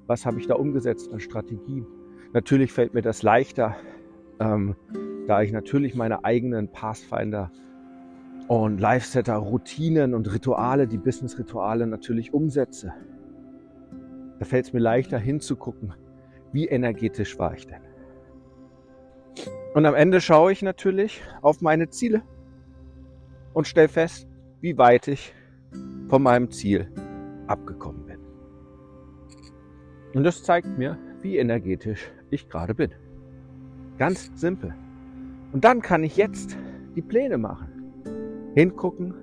was 0.07 0.27
habe 0.27 0.39
ich 0.39 0.47
da 0.47 0.55
umgesetzt 0.55 1.13
an 1.13 1.21
Strategien. 1.21 1.87
Natürlich 2.33 2.73
fällt 2.73 2.95
mir 2.95 3.03
das 3.03 3.23
leichter, 3.23 3.77
ähm, 4.41 4.77
da 5.27 5.43
ich 5.43 5.53
natürlich 5.53 5.95
meine 5.95 6.25
eigenen 6.25 6.71
Pathfinder 6.71 7.51
und 8.49 8.79
Live-Setter, 8.79 9.37
Routinen 9.37 10.15
und 10.15 10.33
Rituale, 10.33 10.87
die 10.87 10.99
Business-Rituale 10.99 11.87
natürlich 11.87 12.35
umsetze. 12.35 12.93
Da 14.39 14.45
fällt 14.45 14.67
es 14.67 14.73
mir 14.73 14.81
leichter 14.81 15.19
hinzugucken, 15.19 15.95
wie 16.53 16.67
energetisch 16.67 17.39
war 17.39 17.55
ich 17.55 17.67
denn. 17.67 17.83
Und 19.75 19.87
am 19.87 19.95
Ende 19.95 20.21
schaue 20.21 20.53
ich 20.53 20.63
natürlich 20.63 21.23
auf 21.43 21.61
meine 21.61 21.89
Ziele 21.91 22.23
und 23.53 23.67
stelle 23.67 23.89
fest, 23.89 24.27
wie 24.61 24.77
weit 24.77 25.09
ich 25.09 25.33
von 26.11 26.23
meinem 26.23 26.51
Ziel 26.51 26.93
abgekommen 27.47 28.05
bin. 28.05 28.19
Und 30.15 30.25
das 30.25 30.43
zeigt 30.43 30.77
mir, 30.77 30.99
wie 31.23 31.39
energetisch 31.39 32.13
ich 32.31 32.49
gerade 32.49 32.75
bin. 32.75 32.91
Ganz 33.97 34.31
simpel. 34.35 34.75
Und 35.53 35.65
dann 35.65 35.81
kann 35.81 36.05
ich 36.05 36.17
jetzt 36.17 36.57
die 36.95 37.03
Pläne 37.03 37.39
machen. 37.39 38.53
Hingucken, 38.55 39.15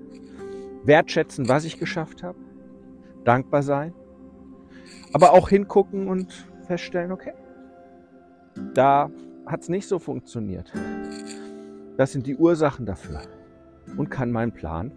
wertschätzen, 0.84 1.48
was 1.48 1.64
ich 1.64 1.78
geschafft 1.78 2.22
habe, 2.22 2.38
dankbar 3.24 3.62
sein 3.62 3.92
aber 5.12 5.32
auch 5.32 5.48
hingucken 5.48 6.08
und 6.08 6.46
feststellen, 6.66 7.12
okay, 7.12 7.32
da 8.74 9.10
hat 9.46 9.62
es 9.62 9.68
nicht 9.68 9.88
so 9.88 9.98
funktioniert. 9.98 10.72
Das 11.96 12.12
sind 12.12 12.26
die 12.26 12.36
Ursachen 12.36 12.86
dafür. 12.86 13.22
Und 13.96 14.10
kann 14.10 14.30
meinen 14.30 14.52
Plan 14.52 14.92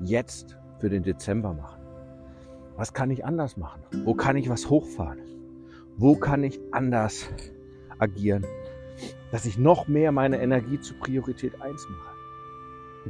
jetzt 0.00 0.56
für 0.78 0.88
den 0.88 1.02
Dezember 1.02 1.52
machen. 1.54 1.80
Was 2.76 2.92
kann 2.92 3.10
ich 3.10 3.24
anders 3.24 3.56
machen? 3.56 3.82
Wo 4.04 4.14
kann 4.14 4.36
ich 4.36 4.48
was 4.48 4.68
hochfahren? 4.68 5.20
Wo 5.96 6.14
kann 6.16 6.44
ich 6.44 6.60
anders 6.72 7.28
agieren, 7.98 8.44
dass 9.32 9.46
ich 9.46 9.56
noch 9.56 9.88
mehr 9.88 10.12
meine 10.12 10.40
Energie 10.40 10.78
zu 10.78 10.94
Priorität 10.94 11.60
1 11.60 11.88
mache? 11.88 12.16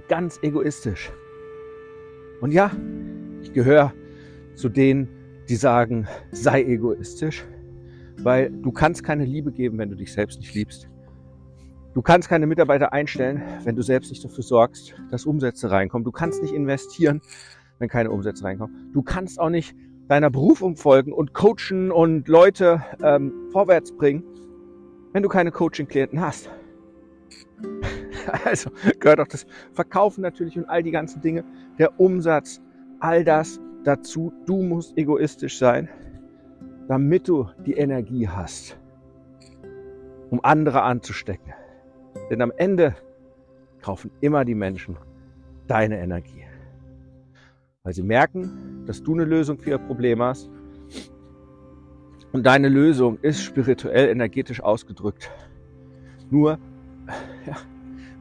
Ganz 0.08 0.38
egoistisch. 0.42 1.10
Und 2.40 2.52
ja, 2.52 2.70
ich 3.42 3.52
gehöre 3.52 3.92
zu 4.54 4.68
denen, 4.68 5.08
die 5.48 5.56
sagen, 5.56 6.06
sei 6.30 6.62
egoistisch, 6.62 7.44
weil 8.18 8.50
du 8.50 8.72
kannst 8.72 9.02
keine 9.04 9.24
Liebe 9.24 9.52
geben, 9.52 9.78
wenn 9.78 9.90
du 9.90 9.96
dich 9.96 10.12
selbst 10.12 10.38
nicht 10.38 10.54
liebst. 10.54 10.88
Du 11.94 12.02
kannst 12.02 12.28
keine 12.28 12.46
Mitarbeiter 12.46 12.92
einstellen, 12.92 13.42
wenn 13.64 13.74
du 13.74 13.82
selbst 13.82 14.10
nicht 14.10 14.22
dafür 14.22 14.44
sorgst, 14.44 14.94
dass 15.10 15.24
Umsätze 15.24 15.70
reinkommen. 15.70 16.04
Du 16.04 16.12
kannst 16.12 16.42
nicht 16.42 16.52
investieren, 16.52 17.22
wenn 17.78 17.88
keine 17.88 18.10
Umsätze 18.10 18.44
reinkommen. 18.44 18.90
Du 18.92 19.02
kannst 19.02 19.38
auch 19.40 19.50
nicht 19.50 19.74
deiner 20.08 20.30
Berufung 20.30 20.76
folgen 20.76 21.12
und 21.12 21.34
coachen 21.34 21.90
und 21.90 22.28
Leute 22.28 22.82
ähm, 23.02 23.32
vorwärts 23.50 23.92
bringen, 23.92 24.22
wenn 25.12 25.22
du 25.22 25.28
keine 25.28 25.50
Coaching-Klienten 25.50 26.20
hast. 26.20 26.50
Also 28.44 28.70
gehört 28.98 29.20
auch 29.20 29.28
das 29.28 29.46
Verkaufen 29.72 30.22
natürlich 30.22 30.58
und 30.58 30.64
all 30.64 30.82
die 30.82 30.90
ganzen 30.90 31.20
Dinge, 31.20 31.44
der 31.78 32.00
Umsatz, 32.00 32.60
all 32.98 33.22
das 33.22 33.60
dazu. 33.84 34.32
Du 34.46 34.62
musst 34.62 34.98
egoistisch 34.98 35.56
sein, 35.56 35.88
damit 36.88 37.28
du 37.28 37.48
die 37.64 37.74
Energie 37.74 38.28
hast, 38.28 38.76
um 40.30 40.40
andere 40.42 40.82
anzustecken. 40.82 41.52
Denn 42.28 42.42
am 42.42 42.52
Ende 42.56 42.96
kaufen 43.80 44.10
immer 44.20 44.44
die 44.44 44.56
Menschen 44.56 44.96
deine 45.68 46.00
Energie. 46.00 46.45
Weil 47.86 47.94
sie 47.94 48.02
merken, 48.02 48.82
dass 48.84 49.00
du 49.00 49.14
eine 49.14 49.24
Lösung 49.24 49.60
für 49.60 49.70
ihr 49.70 49.78
Problem 49.78 50.20
hast. 50.20 50.50
Und 52.32 52.44
deine 52.44 52.68
Lösung 52.68 53.16
ist 53.22 53.44
spirituell, 53.44 54.08
energetisch 54.08 54.60
ausgedrückt. 54.60 55.30
Nur 56.28 56.58
ja, 57.46 57.54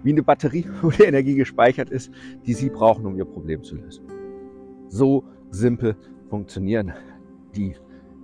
wie 0.04 0.12
eine 0.12 0.22
Batterie, 0.22 0.68
wo 0.84 0.92
die 0.92 1.02
Energie 1.02 1.34
gespeichert 1.34 1.90
ist, 1.90 2.14
die 2.46 2.54
sie 2.54 2.70
brauchen, 2.70 3.08
um 3.08 3.18
ihr 3.18 3.26
Problem 3.26 3.64
zu 3.64 3.76
lösen. 3.76 4.06
So 4.88 5.24
simpel 5.50 5.96
funktionieren 6.30 6.94
die 7.56 7.76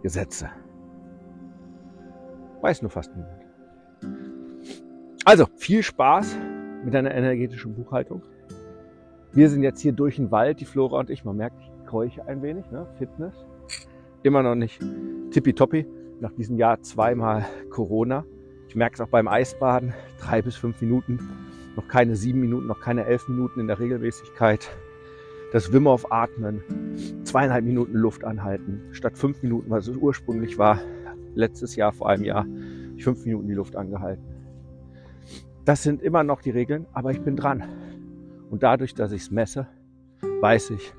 Gesetze. 0.04 0.48
Weiß 2.62 2.84
nur 2.84 2.92
fast 2.92 3.16
niemand. 3.16 3.42
Also, 5.26 5.48
viel 5.58 5.82
Spaß 5.82 6.38
mit 6.86 6.94
deiner 6.94 7.16
energetischen 7.16 7.74
Buchhaltung. 7.74 8.22
Wir 9.34 9.50
sind 9.50 9.64
jetzt 9.64 9.80
hier 9.80 9.94
durch 9.94 10.18
den 10.18 10.30
Wald, 10.30 10.60
die 10.60 10.66
Flora 10.66 11.00
und 11.00 11.10
ich. 11.10 11.24
Man 11.24 11.38
merkt, 11.38 11.56
ich 11.62 11.86
keuche 11.86 12.28
ein 12.28 12.42
wenig, 12.42 12.70
ne? 12.70 12.86
Fitness. 12.98 13.34
Immer 14.24 14.44
noch 14.44 14.56
nicht 14.56 14.82
tippitoppi. 15.32 15.88
Nach 16.20 16.34
diesem 16.34 16.58
Jahr 16.58 16.82
zweimal 16.82 17.46
Corona. 17.70 18.26
Ich 18.68 18.76
merke 18.76 18.96
es 18.96 19.02
auch 19.02 19.08
beim 19.08 19.30
Eisbaden. 19.30 19.94
Drei 20.20 20.42
bis 20.42 20.58
fünf 20.58 20.82
Minuten. 20.82 21.20
Noch 21.78 21.88
keine 21.88 22.18
sieben 22.18 22.42
Minuten, 22.42 22.68
noch 22.68 22.82
keine 22.82 23.06
elf 23.06 23.30
Minuten 23.30 23.62
in 23.62 23.68
der 23.68 23.80
Regelmäßigkeit. 23.80 24.70
Das 25.54 25.72
Wim 25.72 25.88
auf 25.88 26.12
Atmen. 26.12 26.62
Zweieinhalb 27.24 27.64
Minuten 27.64 27.94
Luft 27.94 28.26
anhalten. 28.26 28.82
Statt 28.92 29.18
fünf 29.18 29.42
Minuten, 29.42 29.70
was 29.70 29.88
es 29.88 29.96
ursprünglich 29.96 30.58
war. 30.58 30.80
Letztes 31.36 31.78
Jahr, 31.78 31.94
vor 31.94 32.10
einem 32.10 32.26
Jahr, 32.26 32.46
ich 32.98 33.06
fünf 33.06 33.26
Minuten 33.26 33.48
die 33.48 33.54
Luft 33.54 33.78
angehalten. 33.78 34.24
Das 35.64 35.84
sind 35.84 36.02
immer 36.02 36.24
noch 36.24 36.42
die 36.42 36.50
Regeln, 36.50 36.86
aber 36.92 37.12
ich 37.12 37.22
bin 37.22 37.38
dran. 37.38 37.64
Und 38.52 38.64
dadurch, 38.64 38.94
dass 38.94 39.12
ich 39.14 39.24
es 39.24 39.32
messe, 39.32 39.66
weiß 40.42 40.72
ich, 40.72 40.94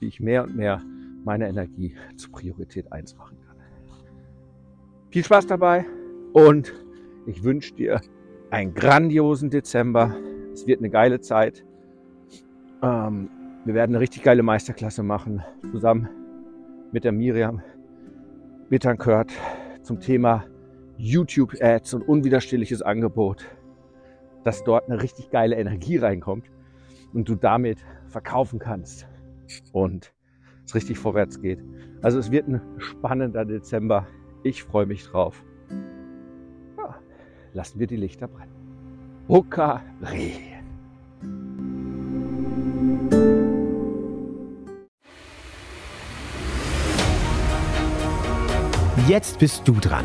wie 0.00 0.08
ich 0.08 0.20
mehr 0.20 0.42
und 0.42 0.56
mehr 0.56 0.82
meine 1.24 1.48
Energie 1.48 1.94
zur 2.16 2.32
Priorität 2.32 2.92
1 2.92 3.16
machen 3.16 3.38
kann. 3.46 3.56
Viel 5.10 5.24
Spaß 5.24 5.46
dabei 5.46 5.86
und 6.32 6.74
ich 7.26 7.42
wünsche 7.44 7.74
dir 7.74 8.00
einen 8.50 8.74
grandiosen 8.74 9.50
Dezember. 9.50 10.14
Es 10.52 10.66
wird 10.66 10.80
eine 10.80 10.90
geile 10.90 11.20
Zeit. 11.20 11.64
Ähm, 12.82 13.30
wir 13.64 13.74
werden 13.74 13.92
eine 13.92 14.00
richtig 14.00 14.24
geile 14.24 14.42
Meisterklasse 14.42 15.02
machen, 15.02 15.42
zusammen 15.70 16.08
mit 16.92 17.04
der 17.04 17.12
Miriam 17.12 17.62
Bitternkört 18.68 19.32
zum 19.82 20.00
Thema 20.00 20.44
YouTube-Ads 20.98 21.94
und 21.94 22.02
unwiderstehliches 22.02 22.82
Angebot 22.82 23.46
dass 24.44 24.64
dort 24.64 24.88
eine 24.88 25.02
richtig 25.02 25.30
geile 25.30 25.56
Energie 25.56 25.96
reinkommt 25.98 26.46
und 27.12 27.28
du 27.28 27.34
damit 27.34 27.78
verkaufen 28.08 28.58
kannst 28.58 29.06
und 29.72 30.12
es 30.64 30.74
richtig 30.74 30.98
vorwärts 30.98 31.40
geht. 31.40 31.62
Also 32.02 32.18
es 32.18 32.30
wird 32.30 32.48
ein 32.48 32.60
spannender 32.78 33.44
Dezember. 33.44 34.06
Ich 34.42 34.62
freue 34.62 34.86
mich 34.86 35.04
drauf. 35.04 35.44
Ja, 36.78 36.96
lassen 37.52 37.78
wir 37.78 37.86
die 37.86 37.96
Lichter 37.96 38.28
brennen. 38.28 38.52
Hukare. 39.28 39.82
Jetzt 49.08 49.40
bist 49.40 49.66
du 49.66 49.72
dran. 49.72 50.04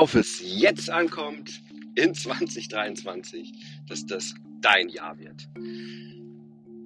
Worauf 0.00 0.14
es 0.14 0.40
jetzt 0.42 0.88
ankommt 0.88 1.60
in 1.94 2.14
2023, 2.14 3.52
dass 3.86 4.06
das 4.06 4.34
dein 4.62 4.88
Jahr 4.88 5.18
wird. 5.18 5.46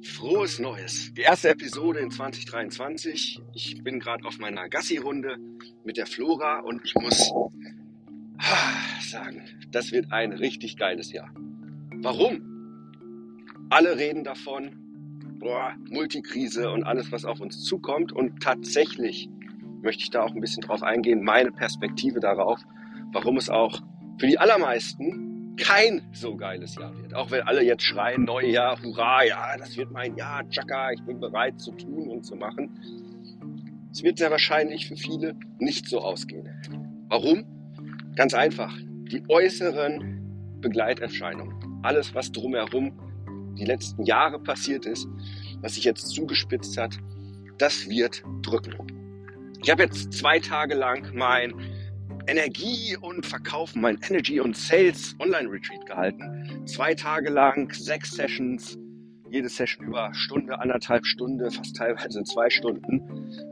Frohes 0.02 0.58
Neues. 0.58 1.14
Die 1.14 1.20
erste 1.20 1.50
Episode 1.50 2.00
in 2.00 2.10
2023. 2.10 3.40
Ich 3.52 3.84
bin 3.84 4.00
gerade 4.00 4.24
auf 4.24 4.40
meiner 4.40 4.68
Gassi-Runde 4.68 5.36
mit 5.84 5.96
der 5.96 6.06
Flora 6.06 6.58
und 6.58 6.80
ich 6.84 6.92
muss 6.96 7.32
sagen, 9.08 9.42
das 9.70 9.92
wird 9.92 10.10
ein 10.10 10.32
richtig 10.32 10.76
geiles 10.76 11.12
Jahr. 11.12 11.32
Warum? 11.98 12.42
Alle 13.70 13.96
reden 13.96 14.24
davon, 14.24 14.72
boah, 15.38 15.76
Multikrise 15.88 16.68
und 16.68 16.82
alles, 16.82 17.12
was 17.12 17.24
auf 17.24 17.38
uns 17.38 17.62
zukommt. 17.62 18.10
Und 18.10 18.42
tatsächlich 18.42 19.28
möchte 19.82 20.02
ich 20.02 20.10
da 20.10 20.24
auch 20.24 20.34
ein 20.34 20.40
bisschen 20.40 20.62
drauf 20.62 20.82
eingehen, 20.82 21.22
meine 21.22 21.52
Perspektive 21.52 22.18
darauf 22.18 22.58
warum 23.14 23.38
es 23.38 23.48
auch 23.48 23.80
für 24.18 24.26
die 24.26 24.38
allermeisten 24.38 25.56
kein 25.56 26.02
so 26.12 26.36
geiles 26.36 26.74
Jahr 26.74 26.96
wird. 26.96 27.14
Auch 27.14 27.30
wenn 27.30 27.42
alle 27.42 27.62
jetzt 27.62 27.84
schreien, 27.84 28.24
Neujahr, 28.24 28.76
hurra, 28.82 29.24
ja, 29.24 29.56
das 29.56 29.76
wird 29.76 29.90
mein 29.92 30.16
Jahr, 30.16 30.48
tschakka, 30.48 30.92
ich 30.92 31.02
bin 31.04 31.20
bereit 31.20 31.60
zu 31.60 31.72
tun 31.72 32.10
und 32.10 32.24
zu 32.24 32.34
machen. 32.34 32.76
Es 33.92 34.02
wird 34.02 34.18
sehr 34.18 34.30
wahrscheinlich 34.30 34.88
für 34.88 34.96
viele 34.96 35.36
nicht 35.58 35.88
so 35.88 36.00
ausgehen. 36.00 36.48
Warum? 37.08 37.44
Ganz 38.16 38.34
einfach. 38.34 38.76
Die 39.12 39.22
äußeren 39.28 40.58
Begleiterscheinungen, 40.60 41.80
alles, 41.82 42.14
was 42.14 42.32
drumherum 42.32 42.98
die 43.56 43.64
letzten 43.64 44.02
Jahre 44.02 44.40
passiert 44.40 44.86
ist, 44.86 45.06
was 45.60 45.74
sich 45.74 45.84
jetzt 45.84 46.08
zugespitzt 46.08 46.76
hat, 46.76 46.98
das 47.58 47.88
wird 47.88 48.24
drücken. 48.42 48.74
Ich 49.62 49.70
habe 49.70 49.84
jetzt 49.84 50.12
zwei 50.12 50.40
Tage 50.40 50.74
lang 50.74 51.14
mein 51.14 51.54
Energie 52.26 52.96
und 53.00 53.26
Verkaufen, 53.26 53.82
mein 53.82 53.98
Energy 54.08 54.40
und 54.40 54.56
Sales 54.56 55.14
Online 55.18 55.50
Retreat 55.50 55.84
gehalten. 55.86 56.64
Zwei 56.66 56.94
Tage 56.94 57.30
lang, 57.30 57.72
sechs 57.72 58.12
Sessions, 58.12 58.78
jede 59.30 59.48
Session 59.48 59.86
über 59.86 60.12
Stunde, 60.14 60.58
anderthalb 60.58 61.04
Stunde, 61.04 61.50
fast 61.50 61.76
teilweise 61.76 62.22
zwei 62.24 62.48
Stunden, 62.48 63.02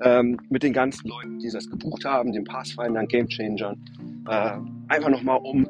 ähm, 0.03 0.41
mit 0.49 0.63
den 0.63 0.73
ganzen 0.73 1.09
Leuten, 1.09 1.39
die 1.39 1.51
das 1.51 1.69
gebucht 1.69 2.05
haben, 2.05 2.33
den 2.33 2.45
Pathfindern, 2.45 3.09
Game 3.09 3.29
Changern, 3.29 3.83
äh, 4.29 4.59
einfach 4.89 5.11
nochmal 5.11 5.41
um 5.43 5.69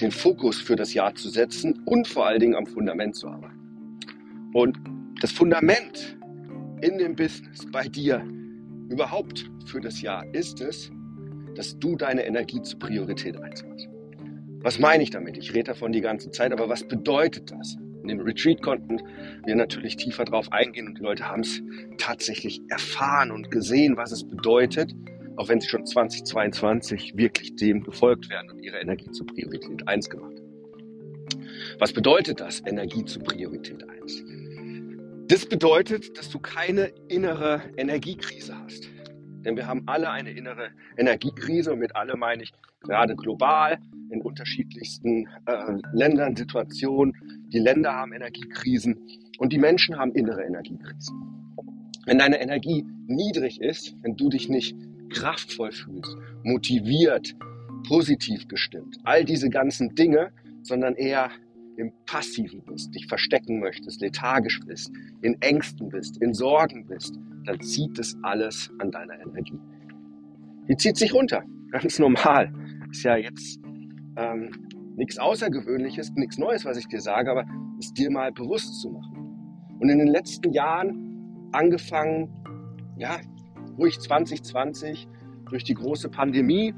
den 0.00 0.10
Fokus 0.10 0.60
für 0.60 0.74
das 0.74 0.94
Jahr 0.94 1.14
zu 1.14 1.28
setzen 1.28 1.82
und 1.84 2.08
vor 2.08 2.26
allen 2.26 2.40
Dingen 2.40 2.54
am 2.56 2.66
Fundament 2.66 3.14
zu 3.14 3.28
arbeiten. 3.28 4.50
Und 4.54 4.78
das 5.20 5.30
Fundament 5.30 6.18
in 6.80 6.98
dem 6.98 7.14
Business 7.14 7.64
bei 7.70 7.86
dir 7.86 8.26
überhaupt 8.88 9.50
für 9.66 9.80
das 9.80 10.00
Jahr 10.02 10.24
ist 10.34 10.60
es, 10.60 10.90
dass 11.54 11.78
du 11.78 11.96
deine 11.96 12.24
Energie 12.24 12.62
zur 12.62 12.78
Priorität 12.78 13.40
einsetzt. 13.40 13.88
Was 14.62 14.78
meine 14.78 15.02
ich 15.02 15.10
damit? 15.10 15.36
Ich 15.36 15.52
rede 15.54 15.64
davon 15.64 15.92
die 15.92 16.00
ganze 16.00 16.30
Zeit, 16.30 16.52
aber 16.52 16.68
was 16.68 16.86
bedeutet 16.86 17.50
das? 17.50 17.76
In 18.02 18.08
dem 18.08 18.20
Retreat 18.20 18.62
konnten 18.62 19.00
wir 19.44 19.54
natürlich 19.54 19.96
tiefer 19.96 20.24
drauf 20.24 20.50
eingehen 20.52 20.88
und 20.88 20.98
die 20.98 21.02
Leute 21.02 21.28
haben 21.28 21.42
es 21.42 21.62
tatsächlich 21.98 22.60
erfahren 22.68 23.30
und 23.30 23.50
gesehen, 23.50 23.96
was 23.96 24.12
es 24.12 24.24
bedeutet, 24.24 24.94
auch 25.36 25.48
wenn 25.48 25.60
sie 25.60 25.68
schon 25.68 25.86
2022 25.86 27.16
wirklich 27.16 27.54
dem 27.56 27.82
gefolgt 27.82 28.28
werden 28.28 28.50
und 28.50 28.58
ihre 28.60 28.78
Energie 28.78 29.10
zur 29.10 29.26
Priorität 29.26 29.86
1 29.86 30.10
gemacht 30.10 30.36
haben. 30.36 30.52
Was 31.78 31.92
bedeutet 31.92 32.40
das, 32.40 32.62
Energie 32.66 33.04
zur 33.04 33.22
Priorität 33.22 33.88
1? 33.88 34.24
Das 35.28 35.46
bedeutet, 35.46 36.18
dass 36.18 36.28
du 36.28 36.38
keine 36.38 36.92
innere 37.08 37.62
Energiekrise 37.76 38.54
hast. 38.62 38.88
Denn 39.44 39.56
wir 39.56 39.66
haben 39.66 39.82
alle 39.86 40.10
eine 40.10 40.30
innere 40.30 40.70
Energiekrise 40.96 41.72
und 41.72 41.78
mit 41.78 41.96
alle 41.96 42.16
meine 42.16 42.42
ich 42.42 42.52
gerade 42.80 43.16
global 43.16 43.78
in 44.10 44.22
unterschiedlichsten 44.22 45.28
äh, 45.46 45.78
Ländern, 45.92 46.36
Situationen. 46.36 47.14
Die 47.52 47.58
Länder 47.58 47.92
haben 47.92 48.12
Energiekrisen 48.12 48.98
und 49.38 49.52
die 49.52 49.58
Menschen 49.58 49.98
haben 49.98 50.12
innere 50.12 50.42
Energiekrisen. 50.42 51.16
Wenn 52.04 52.18
deine 52.18 52.40
Energie 52.40 52.84
niedrig 53.06 53.60
ist, 53.60 53.94
wenn 54.02 54.16
du 54.16 54.28
dich 54.28 54.48
nicht 54.48 54.76
kraftvoll 55.10 55.72
fühlst, 55.72 56.16
motiviert, 56.42 57.34
positiv 57.86 58.48
gestimmt, 58.48 58.98
all 59.04 59.24
diese 59.24 59.50
ganzen 59.50 59.94
Dinge, 59.94 60.32
sondern 60.62 60.94
eher 60.94 61.30
im 61.76 61.92
Passiven 62.06 62.62
bist, 62.64 62.94
dich 62.94 63.06
verstecken 63.06 63.60
möchtest, 63.60 64.00
lethargisch 64.00 64.60
bist, 64.66 64.90
in 65.22 65.40
Ängsten 65.40 65.88
bist, 65.88 66.18
in 66.18 66.34
Sorgen 66.34 66.86
bist, 66.86 67.18
dann 67.44 67.60
zieht 67.60 67.98
es 67.98 68.16
alles 68.22 68.70
an 68.78 68.90
deiner 68.90 69.20
Energie. 69.20 69.58
Die 70.68 70.76
zieht 70.76 70.96
sich 70.96 71.12
runter, 71.12 71.42
ganz 71.70 71.98
normal. 71.98 72.52
Ist 72.90 73.04
ja 73.04 73.16
jetzt 73.16 73.60
ähm, 74.16 74.50
nichts 74.96 75.18
Außergewöhnliches, 75.18 76.12
nichts 76.14 76.38
Neues, 76.38 76.64
was 76.64 76.76
ich 76.76 76.86
dir 76.86 77.00
sage, 77.00 77.30
aber 77.30 77.44
es 77.78 77.92
dir 77.92 78.10
mal 78.10 78.32
bewusst 78.32 78.80
zu 78.80 78.90
machen. 78.90 79.76
Und 79.80 79.88
in 79.88 79.98
den 79.98 80.08
letzten 80.08 80.52
Jahren, 80.52 81.48
angefangen, 81.52 82.30
ja, 82.96 83.20
ruhig 83.78 83.98
2020, 83.98 85.08
durch 85.50 85.64
die 85.64 85.74
große 85.74 86.08
Pandemie, 86.08 86.74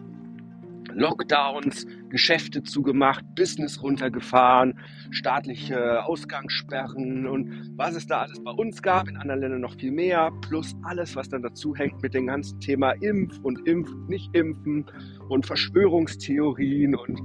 Lockdowns, 0.94 1.86
Geschäfte 2.08 2.62
zugemacht, 2.62 3.24
Business 3.34 3.82
runtergefahren, 3.82 4.78
staatliche 5.10 6.04
Ausgangssperren 6.04 7.26
und 7.26 7.72
was 7.76 7.96
es 7.96 8.06
da 8.06 8.22
alles 8.22 8.42
bei 8.42 8.50
uns 8.52 8.82
gab, 8.82 9.08
in 9.08 9.16
anderen 9.16 9.40
Ländern 9.40 9.60
noch 9.60 9.76
viel 9.76 9.92
mehr, 9.92 10.30
plus 10.42 10.74
alles, 10.82 11.16
was 11.16 11.28
dann 11.28 11.42
dazu 11.42 11.74
hängt 11.74 12.02
mit 12.02 12.14
dem 12.14 12.26
ganzen 12.26 12.60
Thema 12.60 12.92
Impf 12.92 13.38
und 13.42 13.66
Impf, 13.66 13.90
nicht 14.08 14.34
impfen 14.34 14.86
und 15.28 15.46
Verschwörungstheorien 15.46 16.94
und 16.94 17.20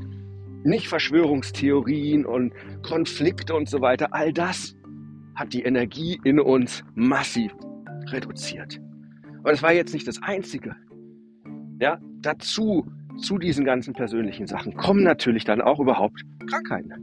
nicht 0.63 0.87
Verschwörungstheorien 0.87 2.25
und 2.25 2.53
Konflikte 2.83 3.55
und 3.55 3.69
so 3.69 3.81
weiter. 3.81 4.13
All 4.13 4.33
das 4.33 4.75
hat 5.35 5.53
die 5.53 5.63
Energie 5.63 6.19
in 6.23 6.39
uns 6.39 6.83
massiv 6.95 7.53
reduziert. 8.07 8.79
Aber 9.39 9.51
das 9.51 9.63
war 9.63 9.71
jetzt 9.71 9.93
nicht 9.93 10.07
das 10.07 10.21
Einzige. 10.21 10.75
Ja, 11.79 11.99
dazu 12.21 12.85
zu 13.19 13.37
diesen 13.37 13.65
ganzen 13.65 13.93
persönlichen 13.93 14.47
Sachen 14.47 14.75
kommen 14.75 15.03
natürlich 15.03 15.43
dann 15.43 15.61
auch 15.61 15.79
überhaupt 15.79 16.21
Krankheiten. 16.49 16.93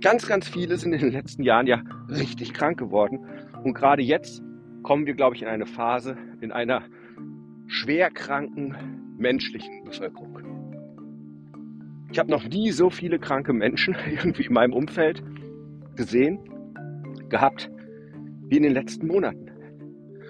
Ganz, 0.00 0.26
ganz 0.26 0.48
viele 0.48 0.76
sind 0.76 0.92
in 0.92 1.00
den 1.00 1.12
letzten 1.12 1.42
Jahren 1.42 1.66
ja 1.66 1.82
richtig 2.08 2.52
krank 2.52 2.78
geworden. 2.78 3.20
Und 3.64 3.74
gerade 3.74 4.02
jetzt 4.02 4.42
kommen 4.82 5.06
wir, 5.06 5.14
glaube 5.14 5.36
ich, 5.36 5.42
in 5.42 5.48
eine 5.48 5.66
Phase, 5.66 6.16
in 6.40 6.52
einer 6.52 6.84
schwerkranken 7.66 8.76
menschlichen 9.18 9.84
Bevölkerung. 9.84 10.38
Ich 12.12 12.18
habe 12.18 12.30
noch 12.30 12.44
nie 12.44 12.70
so 12.70 12.90
viele 12.90 13.18
kranke 13.18 13.52
Menschen 13.52 13.96
irgendwie 14.10 14.44
in 14.44 14.52
meinem 14.52 14.72
Umfeld 14.72 15.22
gesehen, 15.96 16.38
gehabt, 17.28 17.70
wie 18.48 18.56
in 18.56 18.62
den 18.62 18.72
letzten 18.72 19.06
Monaten. 19.06 19.50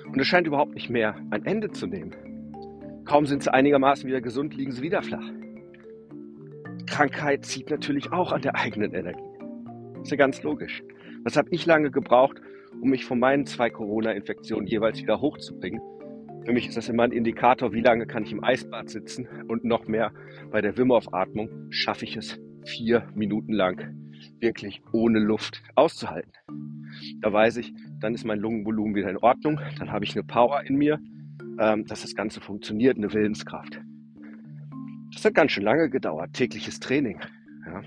Und 0.07 0.19
es 0.19 0.27
scheint 0.27 0.47
überhaupt 0.47 0.75
nicht 0.75 0.89
mehr 0.89 1.17
ein 1.31 1.45
Ende 1.45 1.71
zu 1.71 1.87
nehmen. 1.87 2.15
Kaum 3.07 3.25
sind 3.25 3.45
sie 3.45 3.53
einigermaßen 3.53 4.09
wieder 4.09 4.21
gesund, 4.21 4.55
liegen 4.57 4.73
sie 4.73 4.83
wieder 4.83 5.01
flach. 5.01 5.31
Krankheit 6.87 7.45
zieht 7.45 7.71
natürlich 7.71 8.13
auch 8.13 8.33
an 8.33 8.43
der 8.43 8.57
eigenen 8.57 8.93
Energie. 8.93 9.23
Ist 10.03 10.11
ja 10.11 10.17
ganz 10.17 10.43
logisch. 10.43 10.83
Was 11.25 11.37
habe 11.37 11.49
ich 11.53 11.67
lange 11.67 11.91
gebraucht, 11.91 12.41
um 12.81 12.91
mich 12.91 13.05
von 13.05 13.19
meinen 13.21 13.47
zwei 13.47 13.71
Corona-Infektionen 13.71 14.67
jeweils 14.67 15.01
wieder 15.01 15.21
hochzubringen? 15.21 15.81
Für 16.45 16.53
mich 16.53 16.69
ist 16.69 16.77
das 16.77 16.89
immer 16.89 17.05
ein 17.05 17.13
Indikator, 17.13 17.73
wie 17.73 17.81
lange 17.81 18.07
kann 18.07 18.25
ich 18.25 18.33
im 18.33 18.43
Eisbad 18.43 18.89
sitzen 18.89 19.29
und 19.49 19.65
noch 19.65 19.87
mehr 19.87 20.13
bei 20.51 20.61
der 20.61 20.77
Wim 20.77 20.91
Atmung 20.91 21.49
schaffe 21.71 22.05
ich 22.05 22.17
es 22.17 22.41
vier 22.65 23.09
Minuten 23.15 23.53
lang 23.53 23.97
wirklich 24.41 24.83
ohne 24.93 25.21
Luft 25.21 25.63
auszuhalten. 25.75 26.33
Da 27.21 27.33
weiß 27.33 27.59
ich, 27.59 27.73
dann 28.01 28.15
ist 28.15 28.25
mein 28.25 28.39
Lungenvolumen 28.39 28.95
wieder 28.95 29.11
in 29.11 29.19
Ordnung, 29.19 29.61
dann 29.79 29.93
habe 29.93 30.05
ich 30.05 30.15
eine 30.15 30.25
Power 30.25 30.63
in 30.65 30.77
mir, 30.77 30.99
ähm, 31.59 31.85
dass 31.87 32.03
das 32.03 32.15
Ganze 32.15 32.41
funktioniert, 32.41 32.97
eine 32.97 33.13
Willenskraft. 33.13 33.81
Das 35.13 35.25
hat 35.25 35.35
ganz 35.35 35.53
schön 35.53 35.65
lange 35.65 35.89
gedauert, 35.89 36.33
tägliches 36.35 36.81
Training. 36.81 37.21
Ja. 37.67 37.83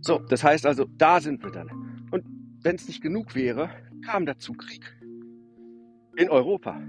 So, 0.00 0.18
das 0.18 0.44
heißt 0.44 0.66
also, 0.66 0.86
da 0.98 1.20
sind 1.20 1.42
wir 1.42 1.50
dann. 1.50 1.68
Und 2.10 2.24
wenn 2.62 2.76
es 2.76 2.88
nicht 2.88 3.02
genug 3.02 3.34
wäre, 3.34 3.70
kam 4.04 4.26
dazu 4.26 4.52
Krieg. 4.52 4.82
In 6.16 6.28
Europa. 6.28 6.80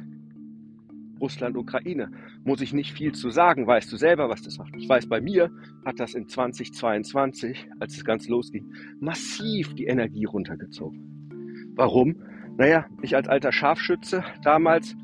Russland, 1.19 1.55
Ukraine. 1.55 2.11
Muss 2.43 2.61
ich 2.61 2.73
nicht 2.73 2.91
viel 2.91 3.13
zu 3.13 3.29
sagen, 3.29 3.67
weißt 3.67 3.91
du 3.91 3.97
selber, 3.97 4.29
was 4.29 4.41
das 4.41 4.57
macht. 4.57 4.75
Ich 4.75 4.87
weiß, 4.87 5.07
bei 5.07 5.21
mir 5.21 5.49
hat 5.85 5.99
das 5.99 6.13
in 6.13 6.27
2022, 6.27 7.69
als 7.79 7.95
es 7.95 8.03
ganz 8.03 8.27
losging, 8.27 8.71
massiv 8.99 9.73
die 9.75 9.85
Energie 9.85 10.25
runtergezogen. 10.25 11.73
Warum? 11.75 12.21
Naja, 12.57 12.85
ich 13.01 13.15
als 13.15 13.27
alter 13.27 13.51
Scharfschütze 13.51 14.23
damals, 14.43 14.95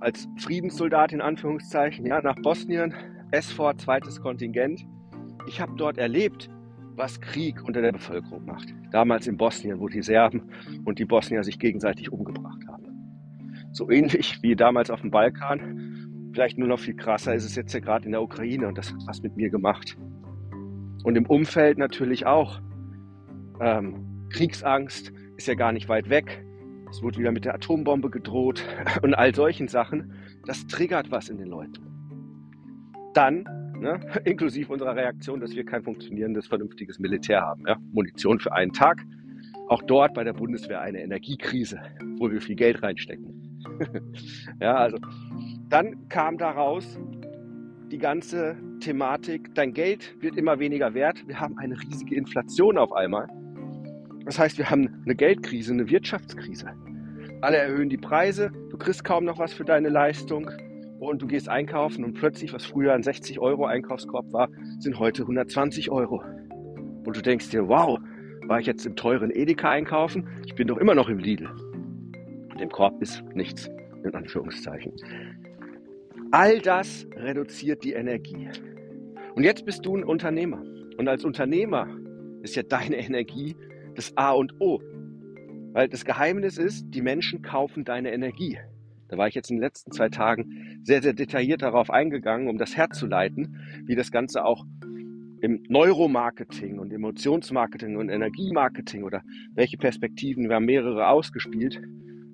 als 0.00 0.28
Friedenssoldat 0.38 1.12
in 1.12 1.20
Anführungszeichen, 1.20 2.04
ja, 2.06 2.20
nach 2.20 2.36
Bosnien, 2.42 2.94
SVOR, 3.38 3.76
zweites 3.78 4.20
Kontingent. 4.20 4.84
Ich 5.46 5.60
habe 5.60 5.72
dort 5.76 5.98
erlebt, 5.98 6.50
was 6.96 7.20
Krieg 7.20 7.62
unter 7.64 7.82
der 7.82 7.92
Bevölkerung 7.92 8.44
macht. 8.44 8.74
Damals 8.90 9.28
in 9.28 9.36
Bosnien, 9.36 9.78
wo 9.78 9.88
die 9.88 10.02
Serben 10.02 10.50
und 10.84 10.98
die 10.98 11.04
Bosnier 11.04 11.44
sich 11.44 11.58
gegenseitig 11.58 12.10
umgebracht 12.10 12.66
haben. 12.66 12.86
So 13.70 13.90
ähnlich 13.90 14.42
wie 14.42 14.56
damals 14.56 14.90
auf 14.90 15.00
dem 15.02 15.12
Balkan, 15.12 16.30
vielleicht 16.32 16.58
nur 16.58 16.68
noch 16.68 16.80
viel 16.80 16.96
krasser 16.96 17.34
ist 17.34 17.44
es 17.44 17.54
jetzt 17.54 17.72
ja 17.72 17.80
gerade 17.80 18.06
in 18.06 18.12
der 18.12 18.22
Ukraine 18.22 18.66
und 18.66 18.76
das 18.76 18.92
hat 18.92 19.00
was 19.06 19.22
mit 19.22 19.36
mir 19.36 19.50
gemacht. 19.50 19.96
Und 21.04 21.16
im 21.16 21.26
Umfeld 21.26 21.78
natürlich 21.78 22.26
auch. 22.26 22.60
Ähm, 23.60 24.26
Kriegsangst 24.30 25.12
ist 25.36 25.46
ja 25.46 25.54
gar 25.54 25.72
nicht 25.72 25.88
weit 25.88 26.10
weg. 26.10 26.44
Es 26.90 27.02
wurde 27.02 27.18
wieder 27.18 27.32
mit 27.32 27.44
der 27.44 27.54
Atombombe 27.54 28.10
gedroht 28.10 28.64
und 29.02 29.14
all 29.14 29.34
solchen 29.34 29.68
Sachen. 29.68 30.12
Das 30.46 30.66
triggert 30.66 31.10
was 31.10 31.28
in 31.28 31.38
den 31.38 31.48
Leuten. 31.48 31.84
Dann, 33.14 33.44
ne, 33.80 34.00
inklusive 34.24 34.72
unserer 34.72 34.96
Reaktion, 34.96 35.40
dass 35.40 35.54
wir 35.54 35.64
kein 35.64 35.82
funktionierendes, 35.82 36.46
vernünftiges 36.46 36.98
Militär 36.98 37.42
haben. 37.42 37.64
Ja? 37.66 37.76
Munition 37.92 38.38
für 38.38 38.52
einen 38.52 38.72
Tag. 38.72 39.04
Auch 39.68 39.82
dort 39.82 40.14
bei 40.14 40.24
der 40.24 40.32
Bundeswehr 40.32 40.80
eine 40.80 41.02
Energiekrise, 41.02 41.78
wo 42.16 42.30
wir 42.30 42.40
viel 42.40 42.56
Geld 42.56 42.82
reinstecken. 42.82 43.60
ja, 44.60 44.74
also 44.76 44.96
dann 45.68 46.08
kam 46.08 46.38
daraus 46.38 46.98
die 47.90 47.98
ganze 47.98 48.56
Thematik, 48.80 49.54
dein 49.54 49.74
Geld 49.74 50.16
wird 50.20 50.36
immer 50.36 50.58
weniger 50.58 50.94
wert. 50.94 51.26
Wir 51.26 51.38
haben 51.40 51.58
eine 51.58 51.78
riesige 51.78 52.14
Inflation 52.14 52.78
auf 52.78 52.92
einmal. 52.92 53.28
Das 54.28 54.38
heißt, 54.38 54.58
wir 54.58 54.68
haben 54.68 54.90
eine 55.06 55.14
Geldkrise, 55.14 55.72
eine 55.72 55.88
Wirtschaftskrise. 55.88 56.66
Alle 57.40 57.56
erhöhen 57.56 57.88
die 57.88 57.96
Preise, 57.96 58.50
du 58.68 58.76
kriegst 58.76 59.02
kaum 59.02 59.24
noch 59.24 59.38
was 59.38 59.54
für 59.54 59.64
deine 59.64 59.88
Leistung 59.88 60.50
und 61.00 61.22
du 61.22 61.26
gehst 61.26 61.48
einkaufen 61.48 62.04
und 62.04 62.12
plötzlich, 62.12 62.52
was 62.52 62.66
früher 62.66 62.92
ein 62.92 63.02
60 63.02 63.38
Euro 63.38 63.64
Einkaufskorb 63.64 64.30
war, 64.30 64.50
sind 64.80 64.98
heute 64.98 65.22
120 65.22 65.90
Euro. 65.90 66.22
Und 67.06 67.16
du 67.16 67.22
denkst 67.22 67.48
dir, 67.48 67.68
wow, 67.68 67.98
war 68.42 68.60
ich 68.60 68.66
jetzt 68.66 68.84
im 68.84 68.96
teuren 68.96 69.30
Edeka 69.30 69.70
einkaufen? 69.70 70.28
Ich 70.44 70.54
bin 70.54 70.68
doch 70.68 70.76
immer 70.76 70.94
noch 70.94 71.08
im 71.08 71.20
Lidl. 71.20 71.48
Und 72.50 72.60
im 72.60 72.68
Korb 72.68 73.00
ist 73.00 73.24
nichts, 73.32 73.70
in 74.04 74.14
Anführungszeichen. 74.14 74.92
All 76.32 76.58
das 76.58 77.06
reduziert 77.16 77.82
die 77.82 77.94
Energie. 77.94 78.50
Und 79.34 79.44
jetzt 79.44 79.64
bist 79.64 79.86
du 79.86 79.96
ein 79.96 80.04
Unternehmer. 80.04 80.62
Und 80.98 81.08
als 81.08 81.24
Unternehmer 81.24 81.88
ist 82.42 82.56
ja 82.56 82.62
deine 82.62 82.98
Energie 82.98 83.56
das 83.98 84.16
A 84.16 84.30
und 84.30 84.54
O. 84.60 84.80
Weil 85.72 85.88
das 85.88 86.04
Geheimnis 86.04 86.56
ist, 86.56 86.86
die 86.88 87.02
Menschen 87.02 87.42
kaufen 87.42 87.84
deine 87.84 88.12
Energie. 88.12 88.58
Da 89.08 89.18
war 89.18 89.26
ich 89.26 89.34
jetzt 89.34 89.50
in 89.50 89.56
den 89.56 89.62
letzten 89.62 89.90
zwei 89.90 90.08
Tagen 90.08 90.80
sehr, 90.84 91.02
sehr 91.02 91.14
detailliert 91.14 91.62
darauf 91.62 91.90
eingegangen, 91.90 92.48
um 92.48 92.58
das 92.58 92.76
herzuleiten, 92.76 93.56
wie 93.86 93.96
das 93.96 94.12
Ganze 94.12 94.44
auch 94.44 94.64
im 95.40 95.62
Neuromarketing 95.68 96.78
und 96.78 96.92
Emotionsmarketing 96.92 97.96
und 97.96 98.08
Energiemarketing 98.08 99.02
oder 99.02 99.22
welche 99.54 99.76
Perspektiven, 99.76 100.48
wir 100.48 100.56
haben 100.56 100.64
mehrere 100.64 101.08
ausgespielt, 101.08 101.80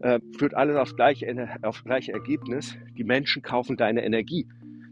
äh, 0.01 0.21
führt 0.39 0.55
alles 0.55 0.77
aufs 0.77 0.97
gleiche, 0.97 1.27
aufs 1.63 1.85
gleiche 1.85 2.13
Ergebnis. 2.13 2.77
Die 2.97 3.05
Menschen 3.05 3.43
kaufen 3.43 3.77
deine 3.77 4.05
Energie. 4.05 4.47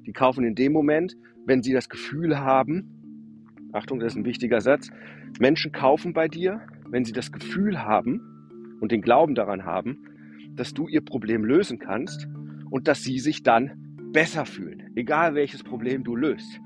Die 0.07 0.13
kaufen 0.13 0.45
in 0.45 0.55
dem 0.55 0.73
Moment, 0.73 1.17
wenn 1.47 1.63
sie 1.63 1.73
das 1.73 1.89
Gefühl 1.89 2.39
haben, 2.39 3.02
Achtung, 3.73 4.01
das 4.01 4.13
ist 4.13 4.19
ein 4.19 4.25
wichtiger 4.25 4.61
Satz, 4.61 4.91
Menschen 5.41 5.73
kaufen 5.73 6.13
bei 6.13 6.29
dir, 6.29 6.61
wenn 6.89 7.05
sie 7.05 7.13
das 7.13 7.33
Gefühl 7.33 7.83
haben 7.83 8.21
und 8.81 8.93
den 8.93 9.01
Glauben 9.01 9.35
daran 9.35 9.65
haben, 9.65 10.05
dass 10.55 10.75
du 10.75 10.89
ihr 10.89 11.01
Problem 11.01 11.45
lösen 11.45 11.79
kannst 11.79 12.29
und 12.71 12.87
dass 12.87 13.03
sie 13.03 13.19
sich 13.19 13.43
dann 13.43 14.11
besser 14.13 14.45
fühlen, 14.45 14.91
egal 14.95 15.35
welches 15.35 15.63
Problem 15.63 16.05
du 16.05 16.17
löst. 16.17 16.61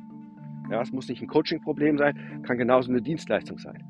Ja, 0.70 0.82
es 0.82 0.92
muss 0.92 1.08
nicht 1.08 1.22
ein 1.22 1.28
Coaching-Problem 1.28 1.96
sein, 1.96 2.42
kann 2.44 2.58
genauso 2.58 2.90
eine 2.90 3.00
Dienstleistung 3.00 3.58
sein. 3.58 3.84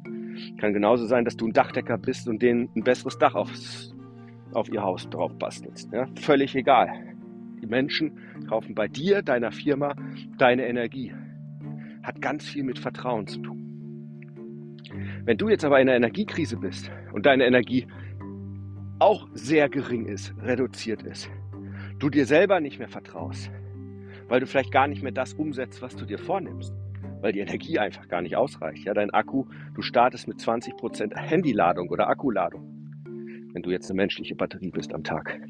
Kann 0.59 0.75
genauso 0.75 1.07
sein, 1.07 1.25
dass 1.25 1.37
du 1.37 1.47
ein 1.47 1.55
Dachdecker 1.55 1.97
bist 1.97 2.29
und 2.29 2.43
denen 2.43 2.69
ein 2.77 2.85
besseres 2.85 3.17
Dach 3.17 3.35
aufs, 3.35 3.95
auf 4.53 4.71
ihr 4.71 4.83
Haus 4.83 5.09
drauf 5.09 5.33
bastelst. 5.39 5.91
Ja, 5.93 6.07
völlig 6.21 6.55
egal. 6.55 6.91
Die 7.63 7.67
Menschen 7.67 8.19
kaufen 8.47 8.75
bei 8.75 8.89
dir, 8.89 9.23
deiner 9.23 9.53
Firma, 9.53 9.95
deine 10.37 10.67
Energie. 10.67 11.15
Hat 12.07 12.23
ganz 12.23 12.49
viel 12.49 12.63
mit 12.63 12.79
Vertrauen 12.79 13.27
zu 13.27 13.41
tun. 13.41 14.79
Wenn 15.25 15.37
du 15.37 15.49
jetzt 15.49 15.65
aber 15.65 15.81
in 15.81 15.89
einer 15.89 15.97
Energiekrise 15.97 16.57
bist 16.57 16.89
und 17.13 17.27
deine 17.27 17.45
Energie 17.45 17.89
auch 19.01 19.27
sehr 19.35 19.69
gering 19.69 20.07
ist, 20.07 20.33
reduziert 20.41 21.03
ist, 21.03 21.29
du 21.99 22.09
dir 22.09 22.25
selber 22.25 22.61
nicht 22.61 22.79
mehr 22.79 22.87
vertraust, 22.87 23.51
weil 24.29 24.39
du 24.39 24.47
vielleicht 24.47 24.71
gar 24.71 24.87
nicht 24.87 25.03
mehr 25.03 25.11
das 25.11 25.35
umsetzt, 25.35 25.83
was 25.83 25.97
du 25.97 26.05
dir 26.05 26.19
vornimmst, 26.19 26.73
weil 27.23 27.33
die 27.33 27.41
Energie 27.41 27.81
einfach 27.81 28.07
gar 28.07 28.23
nicht 28.23 28.37
ausreicht. 28.37 28.85
Ja, 28.85 28.95
dein 28.95 29.11
Akku, 29.11 29.47
du 29.75 29.83
startest 29.83 30.29
mit 30.29 30.39
20% 30.39 31.13
Handyladung 31.17 31.89
oder 31.89 32.09
Akkuladung. 32.09 32.63
Wenn 33.53 33.63
du 33.63 33.71
jetzt 33.73 33.91
eine 33.91 33.97
menschliche 33.97 34.37
Batterie 34.37 34.71
bist 34.71 34.95
am 34.95 35.03
Tag, 35.03 35.41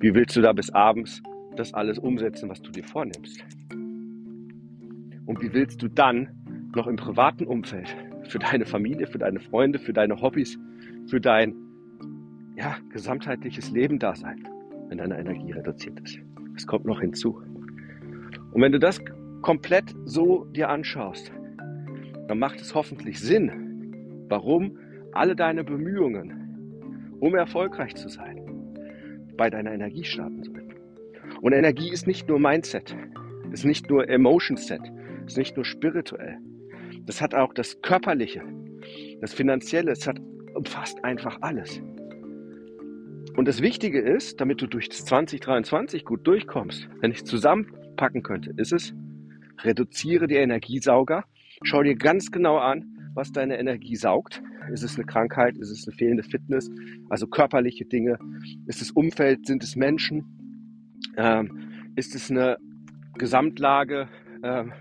wie 0.00 0.14
willst 0.14 0.34
du 0.36 0.40
da 0.40 0.54
bis 0.54 0.70
abends 0.70 1.22
das 1.54 1.74
alles 1.74 1.98
umsetzen, 1.98 2.48
was 2.48 2.62
du 2.62 2.70
dir 2.70 2.84
vornimmst? 2.84 3.44
Und 5.28 5.42
wie 5.42 5.52
willst 5.52 5.82
du 5.82 5.88
dann 5.88 6.30
noch 6.74 6.86
im 6.86 6.96
privaten 6.96 7.44
Umfeld 7.44 7.94
für 8.28 8.38
deine 8.38 8.64
Familie, 8.64 9.06
für 9.06 9.18
deine 9.18 9.40
Freunde, 9.40 9.78
für 9.78 9.92
deine 9.92 10.22
Hobbys, 10.22 10.58
für 11.06 11.20
dein 11.20 11.54
ja, 12.56 12.78
gesamtheitliches 12.88 13.70
Leben 13.70 13.98
da 13.98 14.14
sein, 14.14 14.48
wenn 14.88 14.96
deine 14.96 15.18
Energie 15.18 15.52
reduziert 15.52 16.00
ist? 16.00 16.18
Es 16.56 16.66
kommt 16.66 16.86
noch 16.86 17.02
hinzu. 17.02 17.42
Und 18.52 18.62
wenn 18.62 18.72
du 18.72 18.78
das 18.78 19.02
komplett 19.42 19.94
so 20.06 20.46
dir 20.46 20.70
anschaust, 20.70 21.30
dann 22.26 22.38
macht 22.38 22.62
es 22.62 22.74
hoffentlich 22.74 23.20
Sinn, 23.20 24.24
warum 24.30 24.78
alle 25.12 25.36
deine 25.36 25.62
Bemühungen, 25.62 27.16
um 27.20 27.34
erfolgreich 27.34 27.94
zu 27.96 28.08
sein, 28.08 28.40
bei 29.36 29.50
deiner 29.50 29.72
Energie 29.72 30.04
starten 30.04 30.42
sollen. 30.42 30.72
Und 31.42 31.52
Energie 31.52 31.92
ist 31.92 32.06
nicht 32.06 32.28
nur 32.28 32.40
Mindset, 32.40 32.96
ist 33.52 33.66
nicht 33.66 33.90
nur 33.90 34.08
Emotion 34.08 34.56
Set, 34.56 34.80
ist 35.28 35.38
nicht 35.38 35.56
nur 35.56 35.64
spirituell. 35.64 36.38
Das 37.06 37.20
hat 37.20 37.34
auch 37.34 37.54
das 37.54 37.80
Körperliche, 37.82 38.42
das 39.20 39.32
Finanzielle, 39.32 39.92
es 39.92 40.06
hat 40.06 40.18
umfasst 40.54 41.04
einfach 41.04 41.38
alles. 41.40 41.80
Und 43.36 43.46
das 43.46 43.62
Wichtige 43.62 44.00
ist, 44.00 44.40
damit 44.40 44.60
du 44.60 44.66
durch 44.66 44.88
das 44.88 45.04
2023 45.04 46.04
gut 46.04 46.26
durchkommst, 46.26 46.88
wenn 47.00 47.12
ich 47.12 47.24
zusammen 47.24 47.72
packen 47.96 48.22
könnte, 48.22 48.52
ist 48.56 48.72
es, 48.72 48.94
reduziere 49.62 50.26
die 50.26 50.36
Energiesauger. 50.36 51.24
Schau 51.62 51.82
dir 51.82 51.94
ganz 51.94 52.30
genau 52.30 52.56
an, 52.58 53.10
was 53.14 53.30
deine 53.30 53.58
Energie 53.58 53.96
saugt. 53.96 54.42
Ist 54.72 54.82
es 54.82 54.96
eine 54.96 55.06
Krankheit? 55.06 55.56
Ist 55.56 55.70
es 55.70 55.86
eine 55.86 55.96
fehlende 55.96 56.22
Fitness? 56.22 56.70
Also 57.08 57.26
körperliche 57.26 57.84
Dinge? 57.84 58.18
Ist 58.66 58.82
es 58.82 58.90
Umfeld? 58.90 59.46
Sind 59.46 59.62
es 59.62 59.76
Menschen? 59.76 60.24
Ähm, 61.16 61.92
ist 61.96 62.14
es 62.14 62.30
eine 62.30 62.58
Gesamtlage, 63.14 64.08
ähm, 64.42 64.72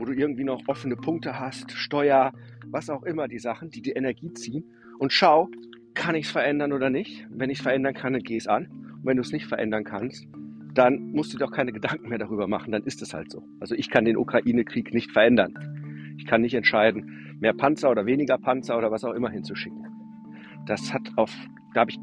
wo 0.00 0.06
du 0.06 0.14
irgendwie 0.14 0.44
noch 0.44 0.62
offene 0.66 0.96
Punkte 0.96 1.38
hast? 1.38 1.72
Steuer, 1.72 2.32
was 2.66 2.88
auch 2.88 3.02
immer, 3.02 3.28
die 3.28 3.38
Sachen, 3.38 3.68
die 3.68 3.82
die 3.82 3.92
Energie 3.92 4.32
ziehen. 4.32 4.64
Und 4.98 5.12
schau, 5.12 5.48
kann 5.94 6.14
ich 6.14 6.24
es 6.24 6.32
verändern 6.32 6.72
oder 6.72 6.88
nicht? 6.88 7.26
Wenn 7.30 7.50
ich 7.50 7.58
es 7.58 7.62
verändern 7.62 7.92
kann, 7.92 8.14
dann 8.14 8.22
geh 8.22 8.36
es 8.36 8.46
an. 8.46 8.66
Und 8.66 9.04
wenn 9.04 9.18
du 9.18 9.22
es 9.22 9.30
nicht 9.30 9.46
verändern 9.46 9.84
kannst, 9.84 10.26
dann 10.74 11.12
musst 11.12 11.34
du 11.34 11.38
dir 11.38 11.44
auch 11.44 11.52
keine 11.52 11.72
Gedanken 11.72 12.08
mehr 12.08 12.18
darüber 12.18 12.46
machen, 12.46 12.72
dann 12.72 12.82
ist 12.84 13.02
es 13.02 13.12
halt 13.12 13.30
so. 13.30 13.42
Also 13.60 13.74
ich 13.74 13.90
kann 13.90 14.06
den 14.06 14.16
Ukraine-Krieg 14.16 14.94
nicht 14.94 15.10
verändern. 15.10 16.14
Ich 16.16 16.26
kann 16.26 16.40
nicht 16.40 16.54
entscheiden, 16.54 17.36
mehr 17.40 17.52
Panzer 17.52 17.90
oder 17.90 18.06
weniger 18.06 18.38
Panzer 18.38 18.78
oder 18.78 18.90
was 18.90 19.04
auch 19.04 19.12
immer 19.12 19.28
hinzuschicken. 19.28 19.86
Das 20.66 20.94
hat 20.94 21.10
auf, 21.16 21.34
da 21.74 21.80
habe 21.80 21.90
ich 21.90 21.98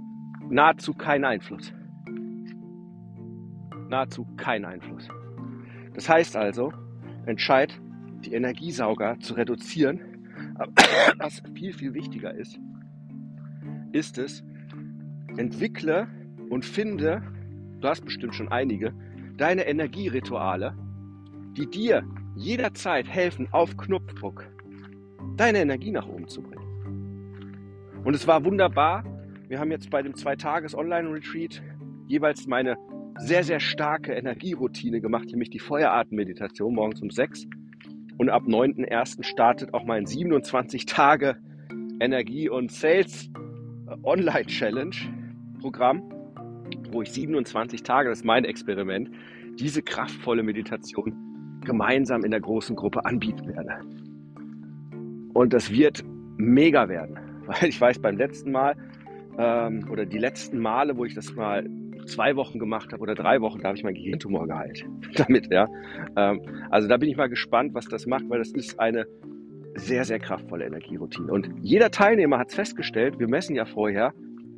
nahezu 0.50 0.94
keinen 0.94 1.26
Einfluss. 1.26 1.74
Nahezu 3.90 4.28
keinen 4.38 4.66
Einfluss. 4.66 5.08
Das 5.96 6.08
heißt 6.08 6.36
also, 6.36 6.72
entscheid, 7.26 7.80
die 8.28 8.34
Energiesauger 8.34 9.20
zu 9.20 9.34
reduzieren. 9.34 10.02
Aber 10.56 10.72
was 11.18 11.42
viel, 11.56 11.74
viel 11.74 11.94
wichtiger 11.94 12.34
ist, 12.34 12.60
ist 13.92 14.18
es, 14.18 14.44
entwickle 15.38 16.08
und 16.50 16.66
finde 16.66 17.22
du 17.80 17.88
hast 17.88 18.06
bestimmt 18.06 18.36
schon 18.36 18.50
einige, 18.50 18.94
deine 19.38 19.68
Energierituale, 19.68 20.76
die 21.56 21.68
dir 21.68 22.04
jederzeit 22.36 23.08
helfen, 23.08 23.48
auf 23.52 23.78
Knopfdruck 23.78 24.48
deine 25.36 25.60
Energie 25.60 25.92
nach 25.92 26.08
oben 26.08 26.28
zu 26.28 26.42
bringen. 26.42 28.02
Und 28.04 28.16
es 28.16 28.28
war 28.28 28.44
wunderbar. 28.44 29.04
Wir 29.48 29.60
haben 29.60 29.72
jetzt 29.72 29.90
bei 29.90 30.02
dem 30.02 30.16
Zwei-Tages-Online-Retreat 30.16 31.62
jeweils 32.08 32.48
meine 32.48 32.76
sehr, 33.18 33.44
sehr 33.44 33.60
starke 33.60 34.14
Energieroutine 34.14 35.02
gemacht, 35.02 35.26
nämlich 35.26 35.50
die 35.50 35.60
Feuerartenmeditation 35.60 36.74
morgens 36.74 37.02
um 37.02 37.10
sechs. 37.10 37.48
Und 38.18 38.30
ab 38.30 38.44
9.1. 38.44 39.24
startet 39.24 39.74
auch 39.74 39.86
mein 39.86 40.06
27 40.06 40.86
Tage 40.86 41.38
Energie- 42.00 42.50
und 42.50 42.72
Sales 42.72 43.30
Online-Challenge 44.04 44.96
Programm 45.60 46.12
wo 46.92 47.02
ich 47.02 47.12
27 47.12 47.84
Tage, 47.84 48.10
das 48.10 48.20
ist 48.20 48.26
mein 48.26 48.46
Experiment, 48.46 49.10
diese 49.60 49.82
kraftvolle 49.82 50.44
Meditation 50.44 51.16
gemeinsam 51.64 52.24
in 52.24 52.32
der 52.32 52.40
großen 52.40 52.76
Gruppe 52.76 53.06
anbieten 53.06 53.48
werde. 53.48 53.82
Und 55.34 55.54
das 55.54 55.72
wird 55.72 56.04
mega 56.38 56.90
werden, 56.90 57.18
weil 57.46 57.70
ich 57.70 57.80
weiß, 57.80 58.00
beim 58.00 58.18
letzten 58.18 58.52
Mal 58.52 58.76
ähm, 59.38 59.88
oder 59.92 60.06
die 60.06 60.18
letzten 60.18 60.60
Male, 60.60 60.98
wo 60.98 61.06
ich 61.06 61.14
das 61.14 61.34
mal 61.36 61.68
zwei 62.08 62.36
Wochen 62.36 62.60
gemacht 62.60 62.92
habe 62.94 63.02
oder 63.02 63.16
drei 63.16 63.42
Wochen, 63.42 63.60
da 63.60 63.70
habe 63.70 63.78
ich 63.78 63.84
meinen 63.84 63.96
Gehirntumor 63.96 64.48
geheilt. 64.48 64.86
Damit, 65.16 65.52
ja. 65.52 65.68
Ähm, 66.16 66.42
also 66.70 66.88
da 66.88 66.98
bin 66.98 67.10
ich 67.10 67.18
mal 67.18 67.30
gespannt, 67.30 67.74
was 67.74 67.86
das 67.88 68.06
macht, 68.06 68.30
weil 68.30 68.40
das 68.40 68.52
ist 68.52 68.80
eine 68.80 69.06
sehr, 69.76 70.06
sehr 70.06 70.20
kraftvolle 70.20 70.66
Energieroutine. 70.66 71.32
Und 71.32 71.50
jeder 71.62 71.92
Teilnehmer 71.92 72.40
hat 72.40 72.50
es 72.50 72.56
festgestellt, 72.56 73.20
wir 73.20 73.28
messen 73.28 73.56
ja 73.56 73.66
vorher, 73.66 74.14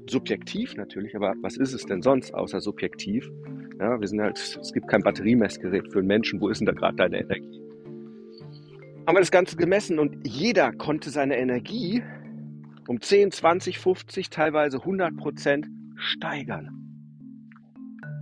subjektiv 0.09 0.75
natürlich, 0.75 1.15
aber 1.15 1.35
was 1.41 1.57
ist 1.57 1.73
es 1.73 1.85
denn 1.85 2.01
sonst 2.01 2.33
außer 2.33 2.61
subjektiv? 2.61 3.29
Ja, 3.79 3.99
wir 3.99 4.07
sind 4.07 4.21
halt, 4.21 4.37
es 4.37 4.73
gibt 4.73 4.87
kein 4.87 5.01
Batteriemessgerät 5.01 5.91
für 5.91 5.99
einen 5.99 6.07
Menschen. 6.07 6.41
Wo 6.41 6.49
ist 6.49 6.59
denn 6.59 6.65
da 6.65 6.73
gerade 6.73 6.97
deine 6.97 7.19
Energie? 7.19 7.61
Haben 9.07 9.15
wir 9.15 9.21
das 9.21 9.31
Ganze 9.31 9.55
gemessen 9.55 9.99
und 9.99 10.27
jeder 10.27 10.71
konnte 10.73 11.09
seine 11.09 11.37
Energie 11.37 12.03
um 12.87 12.99
10, 12.99 13.31
20, 13.31 13.79
50, 13.79 14.29
teilweise 14.29 14.77
100 14.77 15.15
Prozent 15.15 15.67
steigern. 15.95 16.78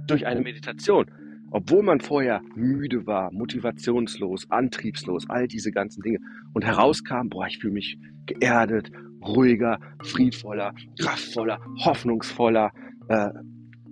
Durch 0.08 0.26
eine 0.26 0.42
Meditation. 0.42 1.06
Obwohl 1.52 1.84
man 1.84 2.02
vorher 2.02 2.42
müde 2.56 3.06
war, 3.06 3.32
motivationslos, 3.32 4.50
antriebslos, 4.50 5.30
all 5.30 5.48
diese 5.48 5.72
ganzen 5.72 6.02
Dinge. 6.02 6.20
Und 6.54 6.66
herauskam, 6.66 7.30
boah, 7.30 7.48
ich 7.48 7.60
fühle 7.60 7.74
mich 7.74 7.98
geerdet, 8.26 8.92
ruhiger, 9.26 9.80
friedvoller, 10.04 10.74
kraftvoller, 11.00 11.60
hoffnungsvoller 11.86 12.72
äh, 13.08 13.30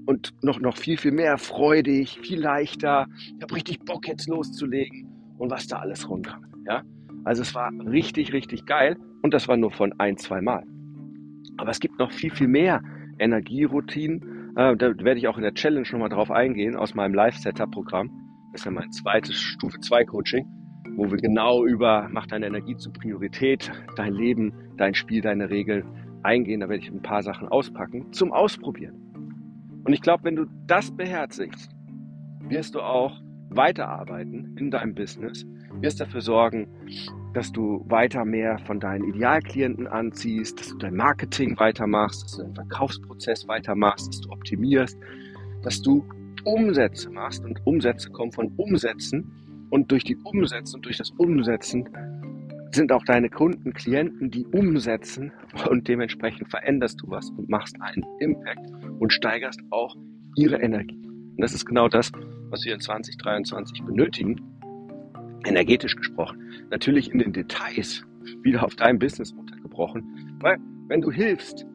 und 0.06 0.34
noch, 0.44 0.60
noch 0.60 0.78
viel, 0.78 0.98
viel 0.98 1.12
mehr 1.12 1.38
freudig, 1.38 2.20
viel 2.22 2.40
leichter. 2.40 3.08
Ich 3.38 3.42
habe 3.42 3.56
richtig 3.56 3.80
Bock 3.86 4.08
jetzt 4.08 4.28
loszulegen 4.28 5.08
und 5.38 5.50
was 5.50 5.68
da 5.68 5.80
alles 5.80 6.08
rumkam. 6.10 6.46
Ja? 6.68 6.84
Also 7.24 7.42
es 7.42 7.56
war 7.56 7.72
richtig, 7.88 8.34
richtig 8.34 8.66
geil 8.66 8.98
und 9.22 9.34
das 9.34 9.48
war 9.48 9.58
nur 9.58 9.72
von 9.72 9.94
ein, 10.00 10.18
zwei 10.18 10.42
Mal. 10.42 10.64
Aber 11.58 11.72
es 11.72 11.80
gibt 11.80 11.98
noch 12.00 12.12
viel, 12.12 12.32
viel 12.32 12.48
mehr 12.48 12.82
Energieroutinen. 13.18 14.35
Äh, 14.56 14.76
da 14.76 14.98
werde 15.00 15.18
ich 15.18 15.28
auch 15.28 15.38
in 15.38 15.44
der 15.44 15.54
Challenge 15.54 15.88
nochmal 15.92 16.10
drauf 16.10 16.32
eingehen 16.32 16.76
aus 16.76 16.94
meinem 16.94 17.14
Live-Setup-Programm. 17.14 18.10
Das 18.52 18.62
ist 18.62 18.66
ja 18.66 18.72
mein 18.72 18.92
zweites 18.92 19.36
Stufe 19.36 19.80
2 19.80 20.06
Coaching 20.06 20.46
wo 20.98 21.12
wir 21.12 21.18
genau 21.18 21.66
über 21.66 22.08
Mach 22.12 22.28
deine 22.28 22.48
Energie 22.48 22.76
zur 22.78 22.94
Priorität, 22.94 23.72
dein 23.96 24.14
Leben, 24.14 24.54
dein 24.78 24.94
Spiel, 24.94 25.22
deine 25.22 25.50
Regeln 25.50 25.86
eingehen. 26.24 26.62
Da 26.62 26.70
werde 26.70 26.84
ich 26.84 26.90
ein 26.90 27.02
paar 27.02 27.24
Sachen 27.24 27.48
auspacken 27.48 28.12
zum 28.14 28.32
Ausprobieren. 28.32 28.96
Und 29.84 29.94
ich 29.94 30.02
glaube, 30.02 30.24
wenn 30.24 30.36
du 30.36 30.46
das 30.66 30.96
beherzigst, 30.96 31.72
wirst 32.42 32.76
du 32.76 32.82
auch 32.82 33.22
weiterarbeiten 33.56 34.56
in 34.58 34.72
deinem 34.72 34.94
Business, 34.94 35.46
wirst 35.82 36.00
dafür 36.00 36.22
sorgen, 36.22 36.68
dass 37.34 37.52
du 37.52 37.84
weiter 37.88 38.26
mehr 38.26 38.60
von 38.60 38.80
deinen 38.80 39.06
Idealklienten 39.06 39.88
anziehst, 39.88 40.60
dass 40.60 40.70
du 40.70 40.78
dein 40.78 40.96
Marketing 40.96 41.60
weitermachst, 41.60 42.24
dass 42.24 42.32
du 42.38 42.44
deinen 42.44 42.56
Verkaufsprozess 42.56 43.48
weitermachst, 43.48 44.08
dass 44.08 44.22
du 44.22 44.32
optimierst, 44.32 44.98
dass 45.64 45.82
du 45.82 46.06
Umsätze 46.46 47.10
machst. 47.10 47.44
Und 47.44 47.60
Umsätze 47.66 48.10
kommen 48.12 48.32
von 48.32 48.54
Umsätzen 48.58 49.32
und 49.70 49.92
durch 49.92 50.04
die 50.04 50.16
Umsetzung, 50.24 50.82
durch 50.82 50.98
das 50.98 51.12
Umsetzen 51.12 51.90
sind 52.72 52.92
auch 52.92 53.04
deine 53.06 53.30
Kunden, 53.30 53.74
Klienten, 53.74 54.32
die 54.32 54.46
umsetzen. 54.48 55.32
Und 55.70 55.88
dementsprechend 55.88 56.50
veränderst 56.50 57.02
du 57.02 57.10
was 57.10 57.30
und 57.32 57.50
machst 57.50 57.76
einen 57.82 58.06
Impact 58.20 58.70
und 59.00 59.12
steigerst 59.12 59.62
auch 59.72 59.96
ihre 60.36 60.58
Energie. 60.62 61.02
Und 61.08 61.42
das 61.42 61.54
ist 61.54 61.66
genau 61.66 61.88
das, 61.88 62.12
was 62.50 62.64
wir 62.66 62.74
in 62.74 62.80
2023 62.80 63.84
benötigen, 63.84 64.42
energetisch 65.46 65.96
gesprochen. 65.96 66.42
Natürlich 66.70 67.12
in 67.12 67.20
den 67.20 67.34
Details, 67.34 68.04
wieder 68.42 68.64
auf 68.64 68.76
dein 68.76 68.98
Business 68.98 69.32
untergebrochen, 69.32 70.38
weil 70.40 70.58
wenn 70.88 71.02
du 71.02 71.12
hilfst, 71.12 71.66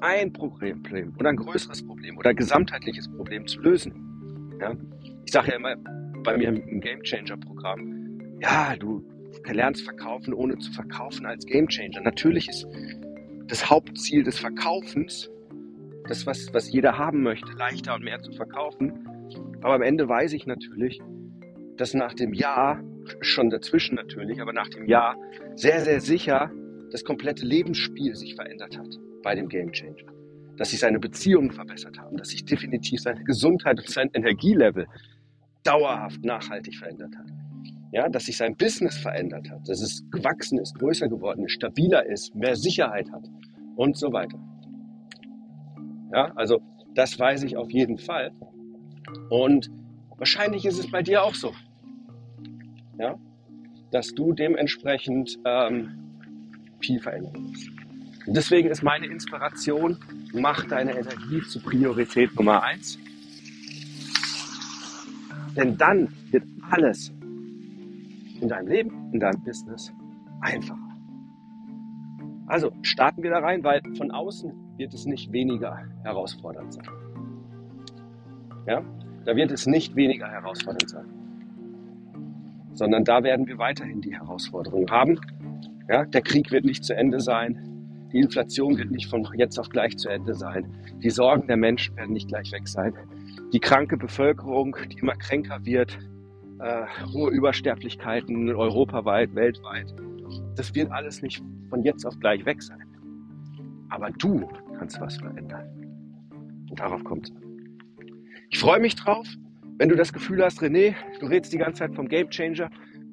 ein 0.00 0.32
Problem 0.32 0.82
oder 1.18 1.30
ein 1.30 1.36
größeres 1.36 1.84
Problem 1.86 2.18
oder 2.18 2.30
ein 2.30 2.36
gesamtheitliches 2.36 3.08
Problem 3.08 3.46
zu 3.46 3.60
lösen, 3.60 3.94
Ja? 4.60 4.76
Ich 5.24 5.32
sage 5.32 5.50
ja 5.50 5.56
immer 5.56 5.76
bei 6.22 6.36
mir 6.36 6.48
im 6.48 6.80
Game 6.80 7.02
Changer 7.02 7.36
Programm, 7.38 8.20
ja, 8.40 8.76
du 8.76 9.02
lernst 9.46 9.82
verkaufen, 9.82 10.34
ohne 10.34 10.58
zu 10.58 10.70
verkaufen 10.72 11.26
als 11.26 11.44
Game 11.46 11.68
Changer. 11.68 12.00
Natürlich 12.02 12.48
ist 12.48 12.66
das 13.46 13.68
Hauptziel 13.68 14.22
des 14.22 14.38
Verkaufens, 14.38 15.30
das, 16.08 16.26
was, 16.26 16.52
was 16.52 16.70
jeder 16.70 16.98
haben 16.98 17.22
möchte, 17.22 17.50
leichter 17.52 17.94
und 17.94 18.04
mehr 18.04 18.20
zu 18.20 18.32
verkaufen. 18.32 19.08
Aber 19.62 19.74
am 19.74 19.82
Ende 19.82 20.08
weiß 20.08 20.32
ich 20.32 20.46
natürlich, 20.46 21.00
dass 21.76 21.94
nach 21.94 22.14
dem 22.14 22.32
Jahr, 22.32 22.82
schon 23.20 23.50
dazwischen 23.50 23.96
natürlich, 23.96 24.40
aber 24.40 24.52
nach 24.52 24.68
dem 24.68 24.86
Jahr 24.86 25.16
sehr, 25.56 25.80
sehr 25.80 26.00
sicher 26.00 26.50
das 26.90 27.04
komplette 27.04 27.44
Lebensspiel 27.44 28.14
sich 28.14 28.34
verändert 28.34 28.78
hat 28.78 28.88
bei 29.22 29.34
dem 29.34 29.48
Game 29.48 29.72
Changer. 29.72 30.12
Dass 30.56 30.70
sich 30.70 30.78
seine 30.78 31.00
Beziehungen 31.00 31.50
verbessert 31.50 31.98
haben, 31.98 32.16
dass 32.16 32.28
sich 32.28 32.44
definitiv 32.44 33.00
seine 33.00 33.24
Gesundheit 33.24 33.78
und 33.78 33.88
sein 33.88 34.08
Energielevel 34.14 34.86
dauerhaft 35.64 36.24
nachhaltig 36.24 36.76
verändert 36.76 37.16
hat. 37.16 37.26
Ja, 37.92 38.08
dass 38.08 38.26
sich 38.26 38.36
sein 38.36 38.56
Business 38.56 38.96
verändert 38.96 39.50
hat, 39.50 39.68
dass 39.68 39.80
es 39.80 40.04
gewachsen 40.10 40.58
ist, 40.58 40.78
größer 40.78 41.08
geworden 41.08 41.44
ist, 41.44 41.52
stabiler 41.52 42.06
ist, 42.06 42.34
mehr 42.34 42.56
Sicherheit 42.56 43.10
hat 43.10 43.24
und 43.76 43.96
so 43.96 44.12
weiter. 44.12 44.38
Ja, 46.12 46.32
also 46.36 46.60
das 46.94 47.18
weiß 47.18 47.42
ich 47.42 47.56
auf 47.56 47.70
jeden 47.70 47.98
Fall. 47.98 48.30
Und 49.28 49.70
wahrscheinlich 50.16 50.64
ist 50.64 50.78
es 50.78 50.90
bei 50.90 51.02
dir 51.02 51.22
auch 51.22 51.34
so. 51.34 51.52
Ja, 52.98 53.18
dass 53.90 54.14
du 54.14 54.32
dementsprechend 54.32 55.38
ähm, 55.44 55.90
viel 56.80 57.00
verändern 57.00 57.44
musst. 57.48 57.68
Und 58.26 58.36
deswegen 58.36 58.68
ist 58.68 58.82
meine 58.82 59.06
Inspiration, 59.06 59.98
mach 60.32 60.64
deine 60.64 60.92
Energie 60.92 61.42
zu 61.42 61.60
Priorität 61.60 62.34
Nummer 62.36 62.62
eins. 62.62 62.98
Denn 65.56 65.76
dann 65.76 66.08
wird 66.30 66.44
alles 66.70 67.12
in 68.40 68.48
deinem 68.48 68.68
Leben, 68.68 69.10
in 69.12 69.20
deinem 69.20 69.42
Business 69.44 69.92
einfacher. 70.40 70.78
Also 72.46 72.72
starten 72.82 73.22
wir 73.22 73.30
da 73.30 73.38
rein, 73.38 73.62
weil 73.62 73.80
von 73.96 74.10
außen 74.10 74.52
wird 74.76 74.92
es 74.92 75.06
nicht 75.06 75.32
weniger 75.32 75.78
herausfordernd 76.02 76.74
sein. 76.74 76.88
Ja? 78.66 78.82
Da 79.24 79.34
wird 79.36 79.50
es 79.50 79.66
nicht 79.66 79.96
weniger 79.96 80.28
herausfordernd 80.28 80.90
sein. 80.90 81.06
Sondern 82.72 83.04
da 83.04 83.22
werden 83.22 83.46
wir 83.46 83.58
weiterhin 83.58 84.00
die 84.00 84.14
Herausforderungen 84.14 84.90
haben. 84.90 85.18
Ja? 85.88 86.04
Der 86.04 86.22
Krieg 86.22 86.50
wird 86.50 86.64
nicht 86.64 86.84
zu 86.84 86.94
Ende 86.94 87.20
sein. 87.20 87.74
Die 88.12 88.18
Inflation 88.18 88.76
wird 88.76 88.90
nicht 88.90 89.08
von 89.08 89.26
jetzt 89.36 89.58
auf 89.58 89.68
gleich 89.68 89.96
zu 89.96 90.08
Ende 90.08 90.34
sein. 90.34 90.66
Die 91.02 91.10
Sorgen 91.10 91.46
der 91.46 91.56
Menschen 91.56 91.96
werden 91.96 92.12
nicht 92.12 92.28
gleich 92.28 92.52
weg 92.52 92.68
sein. 92.68 92.94
Die 93.52 93.60
kranke 93.60 93.96
Bevölkerung, 93.96 94.76
die 94.90 94.98
immer 94.98 95.16
kränker 95.16 95.64
wird, 95.64 95.98
äh, 96.60 96.86
hohe 97.12 97.30
Übersterblichkeiten 97.30 98.54
europaweit, 98.54 99.34
weltweit. 99.34 99.92
Das 100.56 100.74
wird 100.74 100.90
alles 100.92 101.22
nicht 101.22 101.42
von 101.70 101.82
jetzt 101.82 102.04
auf 102.04 102.18
gleich 102.20 102.44
weg 102.44 102.62
sein. 102.62 102.82
Aber 103.88 104.10
du 104.10 104.48
kannst 104.78 105.00
was 105.00 105.16
verändern. 105.16 105.66
Und 106.70 106.78
darauf 106.78 107.02
kommt 107.04 107.30
es. 107.30 107.43
Ich 108.50 108.58
freue 108.58 108.80
mich 108.80 108.94
drauf, 108.96 109.26
wenn 109.78 109.88
du 109.88 109.96
das 109.96 110.12
Gefühl 110.12 110.42
hast, 110.42 110.60
René, 110.62 110.94
du 111.20 111.26
redest 111.26 111.52
die 111.52 111.58
ganze 111.58 111.80
Zeit 111.80 111.94
vom 111.94 112.08
Game 112.08 112.30
Changer. 112.30 112.70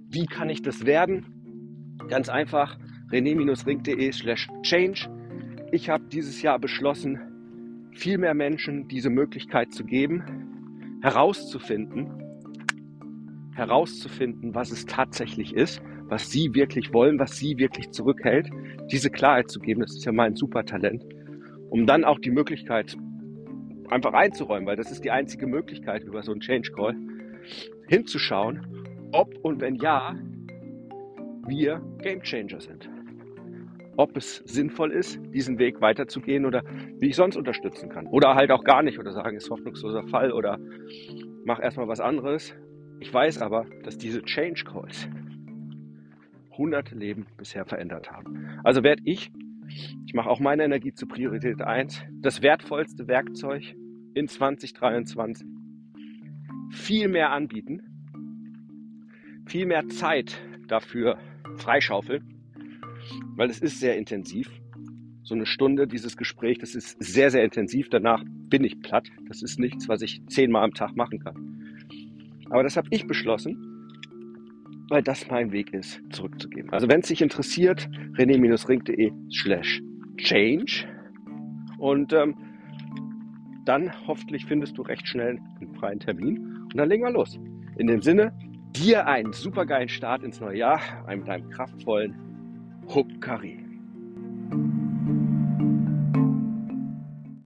Wie 0.10 0.26
kann 0.26 0.50
ich 0.50 0.62
das 0.62 0.86
werden? 0.86 1.98
Ganz 2.08 2.30
einfach, 2.30 2.78
rené-ring.de 3.12 4.12
slash 4.12 4.48
change. 4.62 5.10
Ich 5.72 5.89
habe 5.89 6.04
dieses 6.12 6.41
Jahr 6.41 6.60
beschlossen, 6.60 7.20
viel 7.94 8.17
mehr 8.17 8.34
Menschen 8.34 8.88
diese 8.88 9.10
Möglichkeit 9.10 9.74
zu 9.74 9.84
geben, 9.84 11.00
herauszufinden, 11.02 12.12
herauszufinden, 13.56 14.54
was 14.54 14.72
es 14.72 14.86
tatsächlich 14.86 15.56
ist, 15.56 15.82
was 16.06 16.30
sie 16.30 16.54
wirklich 16.54 16.94
wollen, 16.94 17.20
was 17.20 17.38
sie 17.38 17.58
wirklich 17.58 17.89
zurückhält, 17.91 18.50
diese 18.91 19.10
Klarheit 19.10 19.50
zu 19.50 19.60
geben, 19.60 19.82
das 19.82 19.96
ist 19.96 20.06
ja 20.06 20.12
mein 20.12 20.36
Supertalent, 20.36 21.04
um 21.70 21.86
dann 21.86 22.04
auch 22.04 22.20
die 22.20 22.32
Möglichkeit 22.32 22.98
einfach 23.91 24.13
einzuräumen, 24.13 24.65
weil 24.65 24.75
das 24.75 24.91
ist 24.91 25.04
die 25.04 25.12
einzige 25.12 25.47
Möglichkeit 25.47 26.04
über 26.04 26.23
so 26.23 26.32
einen 26.32 26.41
Change 26.41 26.71
Call, 26.71 26.95
hinzuschauen, 27.88 29.10
ob 29.12 29.38
und 29.43 29.62
wenn 29.62 29.75
ja, 29.75 30.15
wir 31.47 31.82
Game 32.01 32.21
Changer 32.21 32.62
sind. 32.62 32.89
Ob 33.97 34.15
es 34.15 34.38
sinnvoll 34.45 34.91
ist, 34.91 35.19
diesen 35.34 35.60
Weg 35.60 35.82
weiterzugehen 35.82 36.45
oder 36.45 36.63
wie 36.99 37.08
ich 37.08 37.15
sonst 37.15 37.36
unterstützen 37.36 37.89
kann. 37.89 38.08
Oder 38.08 38.36
halt 38.36 38.51
auch 38.51 38.63
gar 38.63 38.84
nicht 38.84 38.99
oder 38.99 39.12
sagen, 39.12 39.36
ist 39.36 39.49
hoffnungsloser 39.49 40.08
Fall 40.08 40.32
oder 40.32 40.60
mach 41.43 41.60
erstmal 41.60 41.88
was 41.88 41.99
anderes 41.99 42.56
ich 43.01 43.12
weiß 43.12 43.41
aber, 43.41 43.65
dass 43.82 43.97
diese 43.97 44.21
Change 44.21 44.63
Calls 44.63 45.10
hunderte 46.56 46.93
Leben 46.93 47.25
bisher 47.36 47.65
verändert 47.65 48.12
haben. 48.12 48.60
Also 48.63 48.84
werde 48.84 49.01
ich, 49.06 49.32
ich 50.06 50.13
mache 50.13 50.30
auch 50.30 50.39
meine 50.39 50.63
Energie 50.63 50.93
zur 50.93 51.08
Priorität 51.08 51.62
1, 51.62 51.99
das 52.21 52.43
wertvollste 52.43 53.08
Werkzeug 53.08 53.75
in 54.13 54.28
2023 54.28 55.47
viel 56.71 57.08
mehr 57.08 57.32
anbieten, 57.32 57.82
viel 59.45 59.65
mehr 59.65 59.88
Zeit 59.89 60.41
dafür 60.67 61.17
freischaufeln, 61.58 62.24
weil 63.36 63.50
es 63.50 63.60
ist 63.60 63.80
sehr 63.80 63.97
intensiv. 63.97 64.50
So 65.24 65.36
eine 65.36 65.45
Stunde, 65.45 65.88
dieses 65.88 66.17
Gespräch, 66.17 66.58
das 66.58 66.76
ist 66.76 67.02
sehr, 67.02 67.30
sehr 67.30 67.43
intensiv. 67.43 67.89
Danach 67.89 68.24
bin 68.50 68.63
ich 68.63 68.80
platt. 68.82 69.08
Das 69.28 69.41
ist 69.41 69.60
nichts, 69.60 69.88
was 69.88 70.02
ich 70.02 70.21
zehnmal 70.28 70.63
am 70.63 70.74
Tag 70.74 70.95
machen 70.95 71.19
kann. 71.19 71.52
Aber 72.50 72.63
das 72.63 72.76
habe 72.76 72.88
ich 72.91 73.08
beschlossen, 73.08 73.71
weil 74.89 75.04
das 75.04 75.30
mein 75.30 75.52
Weg 75.52 75.74
ist, 75.74 76.02
zurückzugeben. 76.12 76.71
Also 76.71 76.89
wenn 76.89 77.00
es 77.00 77.08
dich 77.08 77.21
interessiert, 77.21 77.88
rené-ring.de 78.17 79.12
slash 79.32 79.82
change 80.17 80.86
und 81.78 82.12
ähm, 82.13 82.36
dann 83.65 83.91
hoffentlich 84.08 84.45
findest 84.45 84.78
du 84.78 84.82
recht 84.82 85.08
schnell 85.08 85.39
einen 85.60 85.76
freien 85.76 86.00
Termin 86.00 86.39
und 86.63 86.76
dann 86.76 86.89
legen 86.89 87.04
wir 87.04 87.12
los. 87.12 87.39
In 87.78 87.88
dem 87.88 88.02
Sinne, 88.02 88.34
dir 88.76 89.08
einen 89.08 89.34
supergeilen 89.34 89.89
Start 89.89 90.24
ins 90.24 90.39
neue 90.39 90.58
Jahr, 90.58 90.80
mit 91.08 91.30
einem 91.30 91.50
kraftvollen 91.50 92.15
Huckari. 92.88 93.61